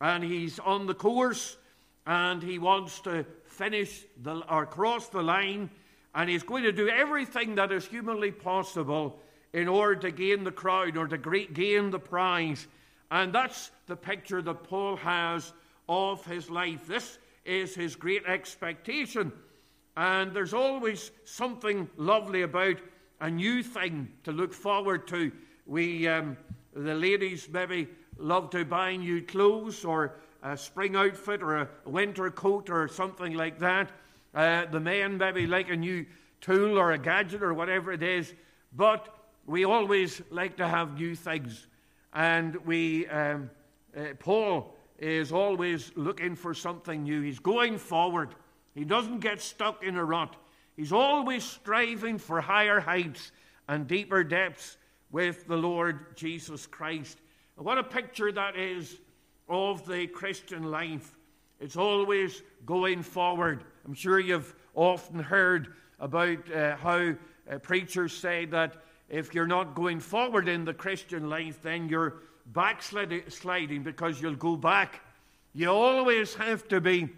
and 0.00 0.24
he's 0.24 0.58
on 0.58 0.86
the 0.86 0.94
course 0.94 1.56
and 2.06 2.42
he 2.42 2.58
wants 2.58 3.00
to 3.00 3.24
finish 3.44 4.04
the, 4.22 4.36
or 4.52 4.66
cross 4.66 5.08
the 5.08 5.22
line, 5.22 5.70
and 6.14 6.30
he's 6.30 6.42
going 6.42 6.64
to 6.64 6.72
do 6.72 6.88
everything 6.88 7.54
that 7.54 7.70
is 7.70 7.86
humanly 7.86 8.32
possible 8.32 9.20
in 9.52 9.68
order 9.68 9.96
to 9.96 10.10
gain 10.10 10.44
the 10.44 10.50
crowd 10.50 10.96
or 10.96 11.06
to 11.06 11.18
gain 11.18 11.90
the 11.90 11.98
prize. 11.98 12.66
And 13.10 13.32
that's 13.32 13.70
the 13.86 13.96
picture 13.96 14.42
that 14.42 14.64
Paul 14.64 14.96
has 14.96 15.52
of 15.88 16.24
his 16.24 16.50
life. 16.50 16.86
This 16.86 17.18
is 17.44 17.74
his 17.74 17.96
great 17.96 18.24
expectation. 18.26 19.32
And 19.96 20.32
there's 20.32 20.54
always 20.54 21.10
something 21.24 21.88
lovely 21.96 22.42
about 22.42 22.76
a 23.20 23.30
new 23.30 23.62
thing 23.62 24.08
to 24.24 24.32
look 24.32 24.52
forward 24.52 25.06
to. 25.08 25.30
We, 25.66 26.08
um, 26.08 26.36
the 26.74 26.94
ladies, 26.94 27.48
maybe 27.50 27.88
love 28.18 28.50
to 28.50 28.64
buy 28.64 28.96
new 28.96 29.22
clothes 29.22 29.84
or 29.84 30.14
a 30.42 30.56
spring 30.56 30.96
outfit 30.96 31.42
or 31.42 31.56
a 31.56 31.68
winter 31.84 32.30
coat 32.30 32.70
or 32.70 32.88
something 32.88 33.34
like 33.34 33.58
that. 33.58 33.90
Uh, 34.34 34.66
the 34.66 34.80
men 34.80 35.18
maybe 35.18 35.46
like 35.46 35.68
a 35.70 35.76
new 35.76 36.06
tool 36.40 36.78
or 36.78 36.92
a 36.92 36.98
gadget 36.98 37.42
or 37.42 37.52
whatever 37.52 37.92
it 37.92 38.02
is. 38.02 38.32
But 38.74 39.08
we 39.46 39.64
always 39.64 40.22
like 40.30 40.56
to 40.58 40.68
have 40.68 40.98
new 40.98 41.14
things. 41.14 41.66
And 42.12 42.56
we, 42.66 43.06
um, 43.08 43.50
uh, 43.96 44.14
Paul 44.18 44.74
is 44.98 45.32
always 45.32 45.92
looking 45.96 46.36
for 46.36 46.54
something 46.54 47.02
new. 47.02 47.22
He's 47.22 47.38
going 47.38 47.78
forward. 47.78 48.34
He 48.74 48.84
doesn't 48.84 49.20
get 49.20 49.40
stuck 49.40 49.82
in 49.82 49.96
a 49.96 50.04
rut. 50.04 50.36
He's 50.76 50.92
always 50.92 51.44
striving 51.44 52.18
for 52.18 52.40
higher 52.40 52.80
heights 52.80 53.32
and 53.68 53.86
deeper 53.86 54.24
depths 54.24 54.76
with 55.10 55.46
the 55.46 55.56
Lord 55.56 56.16
Jesus 56.16 56.66
Christ. 56.66 57.18
What 57.56 57.78
a 57.78 57.82
picture 57.82 58.32
that 58.32 58.56
is 58.56 58.96
of 59.48 59.86
the 59.86 60.06
Christian 60.06 60.70
life. 60.70 61.16
It's 61.60 61.76
always 61.76 62.42
going 62.64 63.02
forward. 63.02 63.64
I'm 63.84 63.94
sure 63.94 64.18
you've 64.18 64.54
often 64.74 65.18
heard 65.18 65.74
about 65.98 66.50
uh, 66.50 66.76
how 66.76 67.14
uh, 67.50 67.58
preachers 67.58 68.12
say 68.12 68.46
that 68.46 68.76
if 69.08 69.34
you're 69.34 69.46
not 69.46 69.74
going 69.74 70.00
forward 70.00 70.48
in 70.48 70.64
the 70.64 70.72
Christian 70.72 71.28
life, 71.28 71.60
then 71.62 71.88
you're 71.88 72.22
backsliding 72.46 73.82
because 73.82 74.22
you'll 74.22 74.36
go 74.36 74.56
back. 74.56 75.02
You 75.52 75.68
always 75.68 76.34
have 76.34 76.68
to 76.68 76.80
be 76.80 77.08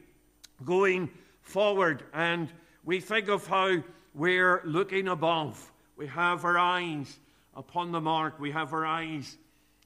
going 0.65 1.11
forward. 1.43 2.05
And 2.15 2.51
we 2.85 2.99
think 2.99 3.29
of 3.29 3.47
how 3.47 3.83
we're 4.15 4.63
looking 4.65 5.09
above. 5.09 5.71
We 5.97 6.07
have 6.09 6.45
our 6.45 6.59
eyes 6.59 7.19
upon 7.55 7.93
the 7.93 8.01
mark, 8.01 8.39
we 8.39 8.51
have 8.51 8.73
our 8.73 8.87
eyes 8.87 9.37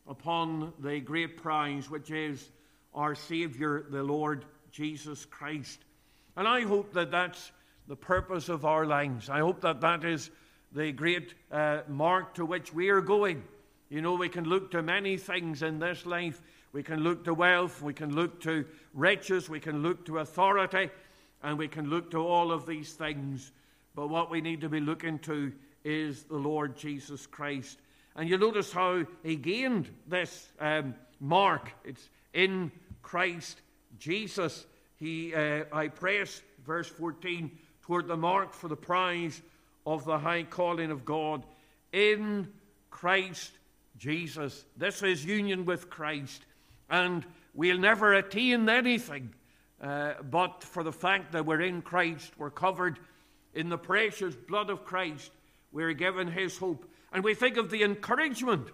upon 0.08 0.72
the 0.78 1.00
great 1.00 1.36
prize, 1.36 1.90
which 1.90 2.10
is 2.10 2.50
our 2.94 3.14
Savior, 3.14 3.84
the 3.90 4.02
Lord 4.02 4.44
Jesus 4.70 5.24
Christ. 5.24 5.80
And 6.36 6.46
I 6.46 6.62
hope 6.62 6.92
that 6.92 7.10
that's 7.10 7.52
the 7.88 7.96
purpose 7.96 8.48
of 8.48 8.64
our 8.64 8.86
lives. 8.86 9.28
I 9.28 9.40
hope 9.40 9.60
that 9.62 9.80
that 9.80 10.04
is 10.04 10.30
the 10.72 10.92
great 10.92 11.34
uh, 11.50 11.80
mark 11.88 12.34
to 12.34 12.44
which 12.44 12.72
we 12.72 12.88
are 12.90 13.00
going. 13.00 13.42
You 13.88 14.02
know, 14.02 14.14
we 14.14 14.28
can 14.28 14.44
look 14.44 14.70
to 14.72 14.82
many 14.82 15.16
things 15.16 15.62
in 15.62 15.78
this 15.78 16.04
life. 16.04 16.42
We 16.72 16.82
can 16.82 17.00
look 17.00 17.24
to 17.24 17.32
wealth, 17.32 17.80
we 17.80 17.94
can 17.94 18.14
look 18.14 18.42
to 18.42 18.66
riches, 18.92 19.48
we 19.48 19.60
can 19.60 19.82
look 19.82 20.04
to 20.06 20.18
authority, 20.18 20.90
and 21.42 21.56
we 21.56 21.68
can 21.68 21.88
look 21.88 22.10
to 22.10 22.18
all 22.18 22.52
of 22.52 22.66
these 22.66 22.92
things. 22.92 23.50
But 23.94 24.08
what 24.08 24.30
we 24.30 24.42
need 24.42 24.60
to 24.60 24.68
be 24.68 24.80
looking 24.80 25.18
to 25.20 25.52
is 25.86 26.24
the 26.24 26.36
Lord 26.36 26.76
Jesus 26.76 27.26
Christ. 27.26 27.78
And 28.16 28.28
you 28.28 28.36
notice 28.36 28.72
how 28.72 29.06
he 29.22 29.36
gained 29.36 29.88
this 30.08 30.48
um, 30.58 30.94
mark. 31.20 31.70
It's 31.84 32.08
in 32.34 32.72
Christ 33.02 33.60
Jesus. 33.98 34.66
He, 34.96 35.32
uh, 35.32 35.64
I 35.72 35.88
press, 35.88 36.42
verse 36.64 36.88
14, 36.88 37.50
toward 37.82 38.08
the 38.08 38.16
mark 38.16 38.52
for 38.52 38.66
the 38.66 38.76
prize 38.76 39.40
of 39.86 40.04
the 40.04 40.18
high 40.18 40.42
calling 40.42 40.90
of 40.90 41.04
God 41.04 41.44
in 41.92 42.48
Christ 42.90 43.52
Jesus. 43.96 44.64
This 44.76 45.04
is 45.04 45.24
union 45.24 45.64
with 45.64 45.88
Christ. 45.88 46.42
And 46.90 47.24
we'll 47.54 47.78
never 47.78 48.14
attain 48.14 48.68
anything 48.68 49.30
uh, 49.80 50.14
but 50.30 50.62
for 50.62 50.82
the 50.82 50.92
fact 50.92 51.32
that 51.32 51.44
we're 51.44 51.60
in 51.60 51.82
Christ, 51.82 52.32
we're 52.38 52.50
covered 52.50 52.98
in 53.54 53.68
the 53.68 53.78
precious 53.78 54.34
blood 54.34 54.70
of 54.70 54.84
Christ, 54.84 55.30
we're 55.72 55.92
given 55.92 56.28
his 56.28 56.56
hope. 56.56 56.90
And 57.12 57.22
we 57.22 57.34
think 57.34 57.56
of 57.56 57.70
the 57.70 57.82
encouragement 57.82 58.68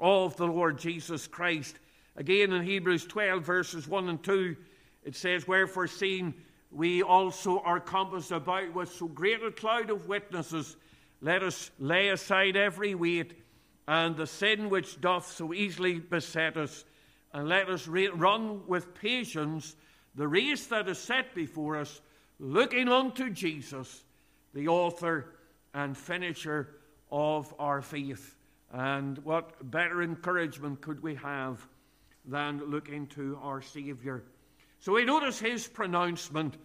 of 0.00 0.36
the 0.36 0.46
Lord 0.46 0.78
Jesus 0.78 1.26
Christ. 1.26 1.76
Again, 2.16 2.52
in 2.52 2.62
Hebrews 2.62 3.06
12, 3.06 3.42
verses 3.42 3.88
1 3.88 4.08
and 4.08 4.22
2, 4.22 4.56
it 5.04 5.16
says, 5.16 5.46
Wherefore, 5.46 5.86
seeing 5.86 6.34
we 6.70 7.02
also 7.02 7.60
are 7.60 7.80
compassed 7.80 8.32
about 8.32 8.72
with 8.74 8.92
so 8.92 9.06
great 9.06 9.42
a 9.42 9.50
cloud 9.50 9.90
of 9.90 10.08
witnesses, 10.08 10.76
let 11.20 11.42
us 11.42 11.70
lay 11.78 12.08
aside 12.08 12.56
every 12.56 12.94
weight 12.94 13.40
and 13.86 14.16
the 14.16 14.26
sin 14.26 14.70
which 14.70 15.00
doth 15.00 15.30
so 15.30 15.52
easily 15.52 15.98
beset 15.98 16.56
us, 16.56 16.84
and 17.32 17.48
let 17.48 17.68
us 17.68 17.86
run 17.86 18.66
with 18.66 18.94
patience 18.94 19.76
the 20.14 20.26
race 20.28 20.66
that 20.68 20.88
is 20.88 20.98
set 20.98 21.34
before 21.34 21.76
us, 21.76 22.00
looking 22.38 22.88
unto 22.88 23.30
Jesus, 23.30 24.04
the 24.54 24.68
author 24.68 25.33
and 25.74 25.96
finisher 25.96 26.76
of 27.10 27.52
our 27.58 27.82
faith. 27.82 28.36
And 28.72 29.18
what 29.18 29.70
better 29.70 30.02
encouragement 30.02 30.80
could 30.80 31.02
we 31.02 31.14
have 31.16 31.66
than 32.24 32.58
looking 32.70 33.06
to 33.08 33.38
our 33.42 33.60
Saviour? 33.60 34.24
So 34.78 34.92
we 34.92 35.04
notice 35.04 35.38
his 35.38 35.66
pronouncement. 35.66 36.56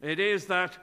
It 0.00 0.18
is 0.20 0.46
that 0.46 0.76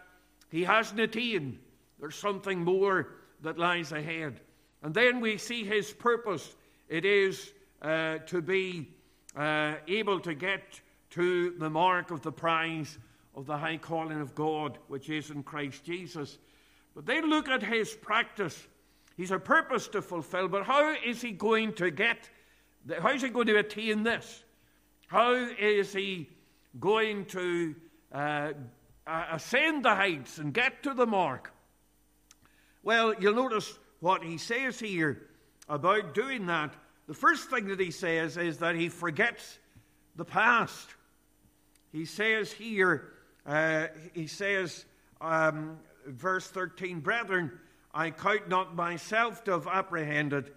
he 0.50 0.63
hasn't 0.63 1.00
attained. 1.00 1.60
There's 2.00 2.16
something 2.16 2.63
more 2.63 3.16
that 3.42 3.58
lies 3.58 3.92
ahead. 3.92 4.40
And 4.84 4.94
then 4.94 5.20
we 5.20 5.38
see 5.38 5.63
his 5.63 5.92
purpose. 5.92 6.56
It 6.88 7.06
is 7.06 7.54
uh, 7.82 8.20
to 8.28 8.42
be 8.42 8.90
uh, 9.36 9.76
able 9.88 10.20
to 10.22 10.34
get 10.34 10.82
to 11.12 11.52
the 11.58 11.70
mark 11.70 12.12
of 12.12 12.22
the 12.22 12.32
prize 12.32 12.98
of 13.36 13.46
the 13.46 13.58
high 13.58 13.78
calling 13.78 14.20
of 14.20 14.34
God, 14.34 14.78
which 14.88 15.10
is 15.10 15.30
in 15.30 15.44
Christ 15.44 15.84
Jesus. 15.84 16.38
But 16.98 17.06
then 17.06 17.30
look 17.30 17.48
at 17.48 17.62
his 17.62 17.94
practice. 17.94 18.68
He's 19.18 19.30
a 19.30 19.38
purpose 19.38 19.88
to 19.90 20.02
fulfill, 20.02 20.48
but 20.48 20.64
how 20.64 20.96
is 21.06 21.22
he 21.22 21.32
going 21.32 21.74
to 21.74 21.92
get, 21.92 22.28
how 23.00 23.10
is 23.12 23.22
he 23.22 23.30
going 23.30 23.46
to 23.46 23.58
attain 23.60 24.02
this? 24.02 24.44
How 25.06 25.36
is 25.36 25.94
he 25.94 26.28
going 26.80 27.26
to 27.26 27.76
uh, 28.12 28.54
ascend 29.06 29.86
the 29.86 29.94
heights 29.94 30.40
and 30.40 30.52
get 30.52 30.82
to 30.84 30.96
the 30.96 31.06
mark? 31.06 31.54
Well, 32.82 33.14
you'll 33.20 33.36
notice 33.36 33.78
what 34.00 34.24
he 34.24 34.40
says 34.40 34.80
here 34.80 35.22
about 35.70 36.16
doing 36.16 36.48
that. 36.48 36.74
The 37.08 37.14
first 37.14 37.52
thing 37.52 37.68
that 37.68 37.80
he 37.80 37.92
says 37.92 38.38
is 38.38 38.58
that 38.58 38.74
he 38.74 38.90
forgets 38.90 39.60
the 40.16 40.26
past. 40.26 40.96
He 41.92 42.06
says 42.06 42.52
here, 42.52 43.14
uh, 43.46 43.86
he 44.16 44.26
says, 44.26 44.86
um, 45.22 45.78
verse 46.08 46.48
13, 46.48 47.00
Brethren, 47.02 47.52
I 47.93 48.12
count 48.12 48.50
not 48.50 48.76
myself 48.76 49.43
to 49.46 49.52
have 49.52 49.67
apprehended, 49.67 50.52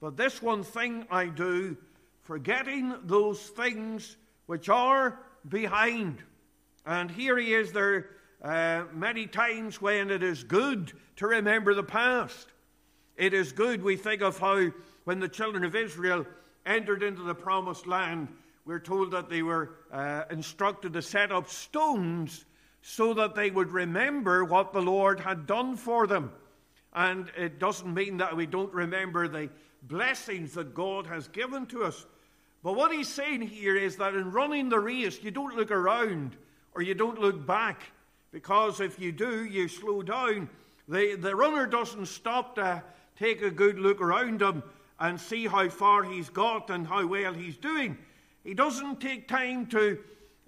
but 0.00 0.16
this 0.16 0.42
one 0.42 0.62
thing 0.62 1.06
I 1.10 1.26
do, 1.26 1.76
forgetting 2.22 2.94
those 3.04 3.40
things 3.40 4.16
which 4.46 4.68
are 4.68 5.18
behind. 5.48 6.22
And 6.84 7.10
here 7.10 7.38
he 7.38 7.54
is 7.54 7.72
there 7.72 8.10
uh, 8.42 8.84
many 8.92 9.26
times 9.26 9.80
when 9.80 10.10
it 10.10 10.22
is 10.22 10.44
good 10.44 10.92
to 11.16 11.26
remember 11.26 11.74
the 11.74 11.82
past. 11.82 12.48
It 13.16 13.32
is 13.32 13.52
good, 13.52 13.82
we 13.82 13.96
think 13.96 14.22
of 14.22 14.38
how 14.38 14.70
when 15.04 15.20
the 15.20 15.28
children 15.28 15.64
of 15.64 15.74
Israel 15.74 16.26
entered 16.66 17.02
into 17.02 17.22
the 17.22 17.34
promised 17.34 17.86
land, 17.86 18.28
we're 18.64 18.80
told 18.80 19.12
that 19.12 19.30
they 19.30 19.42
were 19.42 19.76
uh, 19.92 20.24
instructed 20.30 20.92
to 20.92 21.02
set 21.02 21.30
up 21.30 21.48
stones 21.48 22.44
so 22.88 23.12
that 23.12 23.34
they 23.34 23.50
would 23.50 23.72
remember 23.72 24.44
what 24.44 24.72
the 24.72 24.80
Lord 24.80 25.18
had 25.18 25.44
done 25.44 25.74
for 25.74 26.06
them. 26.06 26.30
And 26.94 27.28
it 27.36 27.58
doesn't 27.58 27.92
mean 27.92 28.18
that 28.18 28.36
we 28.36 28.46
don't 28.46 28.72
remember 28.72 29.26
the 29.26 29.50
blessings 29.82 30.54
that 30.54 30.72
God 30.72 31.04
has 31.08 31.26
given 31.26 31.66
to 31.66 31.82
us. 31.82 32.06
But 32.62 32.76
what 32.76 32.92
he's 32.92 33.08
saying 33.08 33.42
here 33.42 33.74
is 33.74 33.96
that 33.96 34.14
in 34.14 34.30
running 34.30 34.68
the 34.68 34.78
race, 34.78 35.20
you 35.20 35.32
don't 35.32 35.56
look 35.56 35.72
around 35.72 36.36
or 36.76 36.82
you 36.82 36.94
don't 36.94 37.18
look 37.18 37.44
back, 37.44 37.82
because 38.30 38.80
if 38.80 39.00
you 39.00 39.10
do, 39.10 39.44
you 39.44 39.66
slow 39.66 40.02
down. 40.02 40.48
The, 40.86 41.16
the 41.16 41.34
runner 41.34 41.66
doesn't 41.66 42.06
stop 42.06 42.54
to 42.54 42.84
take 43.18 43.42
a 43.42 43.50
good 43.50 43.80
look 43.80 44.00
around 44.00 44.40
him 44.40 44.62
and 45.00 45.20
see 45.20 45.48
how 45.48 45.68
far 45.70 46.04
he's 46.04 46.30
got 46.30 46.70
and 46.70 46.86
how 46.86 47.04
well 47.04 47.34
he's 47.34 47.56
doing. 47.56 47.98
He 48.44 48.54
doesn't 48.54 49.00
take 49.00 49.26
time 49.26 49.66
to 49.66 49.98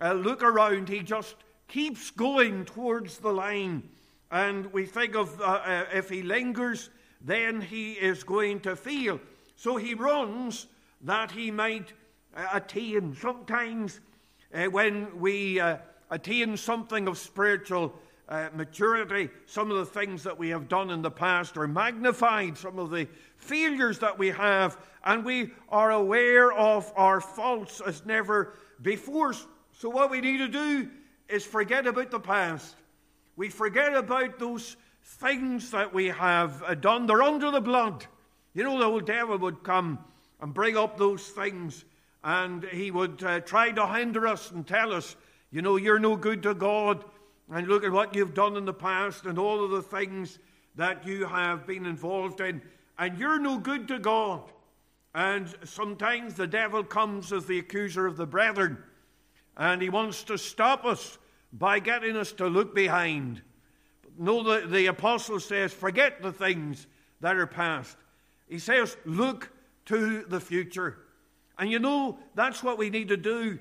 uh, 0.01 0.13
look 0.13 0.45
around, 0.45 0.89
he 0.89 1.01
just 1.01 1.35
keeps 1.69 2.11
going 2.11 2.65
towards 2.65 3.19
the 3.19 3.33
line. 3.33 3.83
And 4.31 4.73
we 4.73 4.87
think 4.87 5.15
of 5.15 5.41
uh, 5.41 5.45
uh, 5.45 5.85
if 5.93 6.09
he 6.09 6.23
lingers, 6.23 6.91
then 7.21 7.61
he 7.61 7.93
is 7.93 8.25
going 8.25 8.61
to 8.61 8.75
fail. 8.75 9.21
So 9.57 9.77
he 9.77 9.95
runs 9.95 10.67
that 11.03 11.31
he 11.31 11.51
might 11.51 11.93
uh, 12.37 12.47
attain. 12.53 13.15
Sometimes 13.15 14.01
uh, 14.53 14.65
when 14.65 15.19
we 15.19 15.61
uh, 15.61 15.77
attain 16.11 16.57
something 16.57 17.07
of 17.09 17.19
spiritual 17.19 17.95
uh, 18.29 18.49
maturity, 18.55 19.31
some 19.47 19.71
of 19.71 19.79
the 19.79 19.87
things 19.87 20.23
that 20.23 20.39
we 20.39 20.51
have 20.51 20.69
done 20.69 20.91
in 20.91 21.01
the 21.01 21.11
past 21.11 21.57
are 21.57 21.69
magnified, 21.69 22.57
some 22.59 22.79
of 22.79 22.91
the 22.91 23.09
failures 23.37 23.99
that 23.99 24.19
we 24.19 24.29
have, 24.29 24.77
and 25.05 25.25
we 25.25 25.51
are 25.71 25.93
aware 25.93 26.53
of 26.53 26.93
our 26.97 27.21
faults 27.21 27.81
as 27.81 28.05
never 28.05 28.55
before. 28.83 29.33
So, 29.73 29.89
what 29.89 30.11
we 30.11 30.21
need 30.21 30.39
to 30.39 30.49
do 30.49 30.91
is 31.29 31.45
forget 31.45 31.87
about 31.87 32.11
the 32.11 32.21
past. 32.21 32.77
We 33.37 33.49
forget 33.49 33.95
about 33.95 34.39
those 34.39 34.77
things 35.03 35.71
that 35.71 35.93
we 35.95 36.07
have 36.07 36.63
uh, 36.63 36.75
done. 36.75 37.07
They're 37.07 37.23
under 37.23 37.51
the 37.51 37.61
blood. 37.61 38.07
You 38.55 38.65
know, 38.65 38.79
the 38.79 38.85
old 38.85 39.07
devil 39.07 39.39
would 39.39 39.63
come 39.63 39.99
and 40.41 40.55
bring 40.55 40.77
up 40.77 40.99
those 40.99 41.29
things, 41.29 41.85
and 42.25 42.65
he 42.65 42.91
would 42.91 43.23
uh, 43.23 43.41
try 43.41 43.71
to 43.71 43.87
hinder 43.87 44.27
us 44.27 44.51
and 44.51 44.67
tell 44.67 44.93
us, 44.93 45.17
you 45.51 45.63
know, 45.63 45.77
you're 45.77 45.99
no 45.99 46.17
good 46.17 46.43
to 46.43 46.55
God, 46.55 47.05
and 47.51 47.67
look 47.67 47.85
at 47.85 47.93
what 47.93 48.15
you've 48.15 48.35
done 48.35 48.57
in 48.57 48.65
the 48.65 48.75
past 48.75 49.25
and 49.25 49.39
all 49.39 49.65
of 49.65 49.71
the 49.71 49.83
things 49.83 50.39
that 50.77 51.07
you 51.07 51.27
have 51.27 51.67
been 51.67 51.87
involved 51.87 52.41
in 52.41 52.61
and 52.99 53.19
you're 53.19 53.39
no 53.39 53.59
good 53.59 53.89
to 53.89 53.99
God. 53.99 54.43
And 55.15 55.53
sometimes 55.65 56.35
the 56.35 56.47
devil 56.47 56.85
comes 56.85 57.33
as 57.33 57.47
the 57.47 57.59
accuser 57.59 58.07
of 58.07 58.17
the 58.17 58.27
brethren, 58.27 58.79
and 59.59 59.83
he 59.83 59.91
wants 59.91 60.23
to 60.25 60.39
stop 60.39 60.85
us 60.85 61.19
by 61.53 61.81
getting 61.81 62.17
us 62.17 62.33
to 62.33 62.47
look 62.47 62.75
behind. 62.75 63.43
no, 64.17 64.43
the, 64.43 64.67
the 64.67 64.87
apostle 64.87 65.41
says, 65.41 65.73
forget 65.73 66.23
the 66.23 66.33
things 66.33 66.87
that 67.21 67.37
are 67.37 67.47
past. 67.47 67.97
He 68.49 68.59
says, 68.59 68.97
look 69.05 69.51
to 69.87 70.23
the 70.23 70.41
future. 70.41 70.99
And 71.59 71.71
you 71.71 71.81
know, 71.81 72.19
that's 72.35 72.63
what 72.63 72.79
we 72.79 72.89
need 72.89 73.09
to 73.09 73.17
do. 73.17 73.59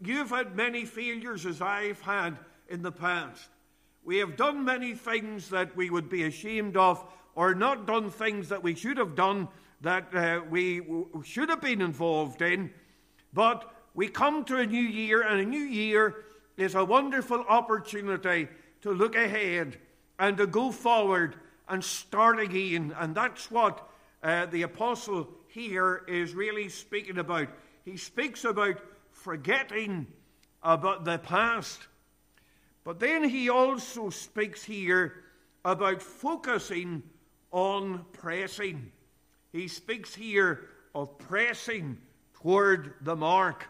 You've 0.00 0.30
had 0.30 0.54
many 0.54 0.84
failures 0.84 1.44
as 1.44 1.60
I've 1.60 2.00
had 2.00 2.38
in 2.68 2.82
the 2.82 2.92
past. 2.92 3.48
We 4.04 4.18
have 4.18 4.36
done 4.36 4.64
many 4.64 4.94
things 4.94 5.50
that 5.50 5.76
we 5.76 5.90
would 5.90 6.08
be 6.08 6.22
ashamed 6.22 6.76
of 6.76 7.04
or 7.34 7.54
not 7.54 7.86
done 7.86 8.10
things 8.10 8.48
that 8.50 8.62
we 8.62 8.76
should 8.76 8.98
have 8.98 9.16
done 9.16 9.48
that 9.80 10.14
uh, 10.14 10.40
we 10.48 10.80
w- 10.80 11.22
should 11.24 11.48
have 11.48 11.60
been 11.60 11.82
involved 11.82 12.40
in. 12.40 12.70
But 13.32 13.70
we 13.96 14.08
come 14.08 14.44
to 14.44 14.58
a 14.58 14.66
new 14.66 14.78
year, 14.78 15.22
and 15.22 15.40
a 15.40 15.44
new 15.44 15.58
year 15.58 16.26
is 16.58 16.74
a 16.74 16.84
wonderful 16.84 17.42
opportunity 17.48 18.46
to 18.82 18.92
look 18.92 19.16
ahead 19.16 19.78
and 20.18 20.36
to 20.36 20.46
go 20.46 20.70
forward 20.70 21.36
and 21.66 21.82
start 21.82 22.38
again. 22.38 22.94
And 22.98 23.14
that's 23.14 23.50
what 23.50 23.88
uh, 24.22 24.46
the 24.46 24.62
apostle 24.62 25.28
here 25.48 26.04
is 26.06 26.34
really 26.34 26.68
speaking 26.68 27.16
about. 27.16 27.48
He 27.86 27.96
speaks 27.96 28.44
about 28.44 28.76
forgetting 29.12 30.06
about 30.62 31.06
the 31.06 31.16
past. 31.16 31.80
But 32.84 33.00
then 33.00 33.24
he 33.26 33.48
also 33.48 34.10
speaks 34.10 34.62
here 34.62 35.24
about 35.64 36.02
focusing 36.02 37.02
on 37.50 38.04
pressing. 38.12 38.92
He 39.52 39.68
speaks 39.68 40.14
here 40.14 40.68
of 40.94 41.16
pressing 41.16 41.96
toward 42.34 42.92
the 43.00 43.16
mark 43.16 43.66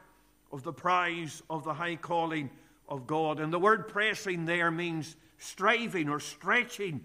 of 0.52 0.62
the 0.62 0.72
prize 0.72 1.42
of 1.50 1.64
the 1.64 1.74
high 1.74 1.96
calling 1.96 2.50
of 2.88 3.06
God. 3.06 3.40
And 3.40 3.52
the 3.52 3.58
word 3.58 3.88
pressing 3.88 4.44
there 4.44 4.70
means 4.70 5.16
striving 5.38 6.08
or 6.08 6.20
stretching. 6.20 7.04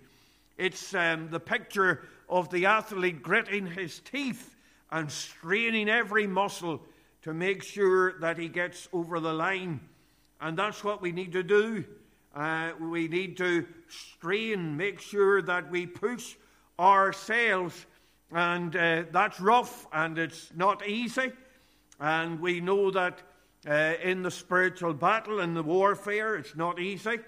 It's 0.57 0.93
um, 0.93 1.29
the 1.29 1.39
picture 1.39 2.07
of 2.29 2.49
the 2.49 2.65
athlete 2.65 3.21
gritting 3.21 3.65
his 3.65 3.99
teeth 3.99 4.55
and 4.91 5.11
straining 5.11 5.89
every 5.89 6.27
muscle 6.27 6.81
to 7.23 7.33
make 7.33 7.63
sure 7.63 8.19
that 8.19 8.37
he 8.37 8.47
gets 8.47 8.87
over 8.93 9.19
the 9.19 9.33
line. 9.33 9.79
And 10.39 10.57
that's 10.57 10.83
what 10.83 11.01
we 11.01 11.11
need 11.11 11.33
to 11.33 11.43
do. 11.43 11.85
Uh, 12.33 12.71
we 12.79 13.07
need 13.07 13.37
to 13.37 13.65
strain, 13.87 14.77
make 14.77 14.99
sure 14.99 15.41
that 15.41 15.69
we 15.69 15.85
push 15.85 16.35
ourselves. 16.79 17.85
And 18.31 18.75
uh, 18.75 19.03
that's 19.11 19.39
rough 19.41 19.87
and 19.91 20.17
it's 20.17 20.51
not 20.55 20.87
easy. 20.87 21.31
And 21.99 22.39
we 22.39 22.61
know 22.61 22.89
that 22.91 23.21
uh, 23.67 23.93
in 24.01 24.23
the 24.23 24.31
spiritual 24.31 24.93
battle 24.93 25.39
in 25.39 25.53
the 25.53 25.63
warfare, 25.63 26.35
it's 26.35 26.55
not 26.55 26.79
easy. 26.79 27.19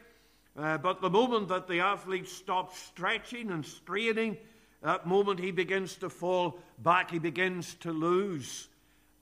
Uh, 0.57 0.77
but 0.77 1.01
the 1.01 1.09
moment 1.09 1.47
that 1.47 1.67
the 1.67 1.79
athlete 1.79 2.27
stops 2.27 2.79
stretching 2.79 3.51
and 3.51 3.65
straining, 3.65 4.37
that 4.81 5.07
moment 5.07 5.39
he 5.39 5.51
begins 5.51 5.95
to 5.95 6.09
fall 6.09 6.59
back, 6.79 7.09
he 7.09 7.19
begins 7.19 7.75
to 7.75 7.91
lose. 7.91 8.69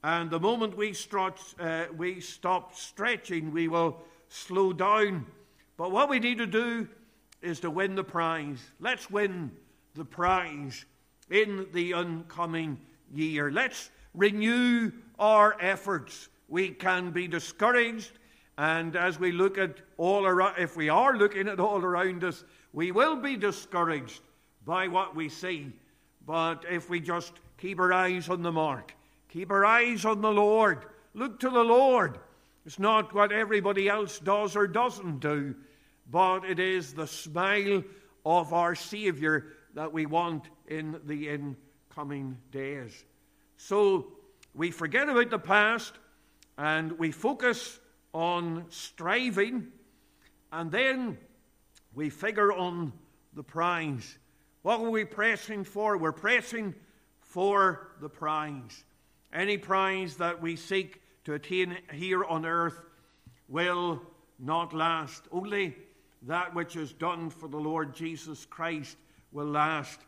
And 0.03 0.29
the 0.29 0.39
moment 0.39 0.75
we, 0.75 0.93
stretch, 0.93 1.39
uh, 1.59 1.85
we 1.95 2.19
stop 2.21 2.75
stretching, 2.75 3.51
we 3.51 3.67
will 3.67 3.97
slow 4.29 4.73
down. 4.73 5.25
But 5.77 5.91
what 5.91 6.09
we 6.09 6.19
need 6.19 6.39
to 6.39 6.47
do 6.47 6.87
is 7.41 7.59
to 7.61 7.69
win 7.69 7.95
the 7.95 8.03
prize. 8.03 8.61
Let's 8.79 9.09
win 9.09 9.51
the 9.95 10.05
prize 10.05 10.85
in 11.29 11.67
the 11.73 11.93
oncoming 11.93 12.79
year. 13.13 13.51
Let's 13.51 13.89
renew 14.13 14.91
our 15.19 15.55
efforts. 15.59 16.29
We 16.51 16.69
can 16.69 17.09
be 17.09 17.27
discouraged, 17.27 18.11
and 18.59 18.95
as 18.95 19.19
we 19.19 19.31
look 19.31 19.57
at 19.57 19.77
all 19.97 20.27
around, 20.27 20.59
if 20.59 20.75
we 20.77 20.89
are 20.89 21.17
looking 21.17 21.47
at 21.47 21.59
all 21.59 21.83
around 21.83 22.23
us, 22.23 22.43
we 22.73 22.91
will 22.91 23.15
be 23.15 23.37
discouraged 23.37 24.21
by 24.63 24.87
what 24.87 25.15
we 25.15 25.29
see. 25.29 25.71
But 26.27 26.65
if 26.69 26.91
we 26.91 26.99
just 26.99 27.33
keep 27.57 27.79
our 27.79 27.91
eyes 27.91 28.29
on 28.29 28.43
the 28.43 28.51
mark, 28.51 28.93
Keep 29.31 29.49
our 29.51 29.65
eyes 29.65 30.03
on 30.03 30.21
the 30.21 30.31
Lord. 30.31 30.85
Look 31.13 31.39
to 31.39 31.49
the 31.49 31.63
Lord. 31.63 32.19
It's 32.65 32.79
not 32.79 33.13
what 33.13 33.31
everybody 33.31 33.87
else 33.87 34.19
does 34.19 34.55
or 34.55 34.67
doesn't 34.67 35.19
do, 35.19 35.55
but 36.09 36.43
it 36.43 36.59
is 36.59 36.93
the 36.93 37.07
smile 37.07 37.83
of 38.25 38.53
our 38.53 38.75
Savior 38.75 39.47
that 39.73 39.91
we 39.91 40.05
want 40.05 40.49
in 40.67 40.99
the 41.05 41.29
incoming 41.29 42.37
days. 42.51 43.05
So 43.55 44.07
we 44.53 44.69
forget 44.69 45.07
about 45.07 45.29
the 45.29 45.39
past 45.39 45.93
and 46.57 46.97
we 46.99 47.11
focus 47.11 47.79
on 48.13 48.65
striving, 48.69 49.67
and 50.51 50.71
then 50.71 51.17
we 51.93 52.09
figure 52.09 52.51
on 52.51 52.93
the 53.33 53.43
prize. 53.43 54.17
What 54.61 54.79
are 54.81 54.89
we 54.89 55.05
pressing 55.05 55.63
for? 55.63 55.97
We're 55.97 56.11
pressing 56.11 56.75
for 57.21 57.87
the 58.01 58.09
prize. 58.09 58.83
Any 59.33 59.57
prize 59.57 60.17
that 60.17 60.41
we 60.41 60.55
seek 60.55 61.01
to 61.23 61.33
attain 61.33 61.77
here 61.93 62.23
on 62.23 62.45
earth 62.45 62.79
will 63.47 64.01
not 64.37 64.73
last. 64.73 65.23
Only 65.31 65.75
that 66.23 66.53
which 66.53 66.75
is 66.75 66.93
done 66.93 67.29
for 67.29 67.47
the 67.47 67.57
Lord 67.57 67.95
Jesus 67.95 68.45
Christ 68.45 68.97
will 69.31 69.47
last. 69.47 69.99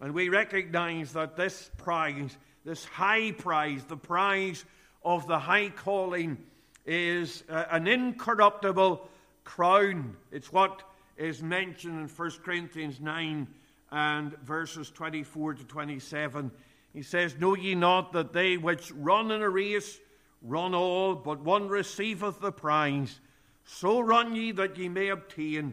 And 0.00 0.12
we 0.12 0.28
recognize 0.28 1.12
that 1.12 1.36
this 1.36 1.70
prize, 1.78 2.36
this 2.64 2.84
high 2.84 3.32
prize, 3.32 3.84
the 3.84 3.96
prize 3.96 4.64
of 5.06 5.28
the 5.28 5.38
high 5.38 5.68
calling, 5.70 6.36
is 6.84 7.44
uh, 7.48 7.64
an 7.70 7.86
incorruptible 7.86 9.08
crown. 9.44 10.16
It's 10.32 10.52
what 10.52 10.82
is 11.16 11.42
mentioned 11.42 11.98
in 11.98 12.08
1 12.08 12.30
Corinthians 12.44 13.00
9 13.00 13.46
and 13.92 14.38
verses 14.38 14.90
24 14.90 15.54
to 15.54 15.64
27. 15.64 16.50
He 16.92 17.02
says, 17.02 17.36
Know 17.38 17.54
ye 17.54 17.76
not 17.76 18.12
that 18.12 18.32
they 18.32 18.56
which 18.56 18.90
run 18.92 19.30
in 19.30 19.42
a 19.42 19.48
race 19.48 19.98
run 20.42 20.74
all, 20.74 21.14
but 21.14 21.40
one 21.40 21.68
receiveth 21.68 22.40
the 22.40 22.52
prize? 22.52 23.20
So 23.64 24.00
run 24.00 24.34
ye 24.34 24.50
that 24.52 24.76
ye 24.76 24.88
may 24.88 25.08
obtain. 25.08 25.72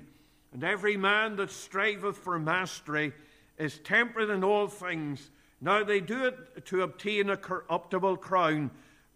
And 0.54 0.64
every 0.64 0.96
man 0.96 1.36
that 1.38 1.50
striveth 1.50 2.18
for 2.18 2.38
mastery 2.38 3.14
is 3.58 3.80
temperate 3.80 4.30
in 4.30 4.44
all 4.44 4.68
things. 4.68 5.32
Now 5.60 5.84
they 5.84 6.02
do 6.02 6.26
it 6.26 6.66
to 6.66 6.84
obtain 6.84 7.30
a 7.30 7.38
corruptible 7.38 8.18
crown, 8.18 8.70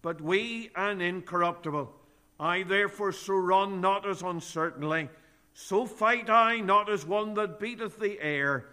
but 0.07 0.21
we 0.21 0.71
an 0.77 1.01
incorruptible. 1.01 1.93
I 2.39 2.63
therefore 2.63 3.11
so 3.11 3.33
run 3.33 3.81
not 3.81 4.07
as 4.07 4.21
uncertainly, 4.21 5.09
so 5.51 5.85
fight 5.85 6.29
I 6.29 6.61
not 6.61 6.89
as 6.89 7.05
one 7.05 7.33
that 7.33 7.59
beateth 7.59 7.99
the 7.99 8.17
air, 8.21 8.67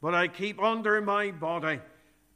but 0.00 0.14
I 0.14 0.28
keep 0.28 0.58
under 0.58 1.02
my 1.02 1.30
body 1.30 1.80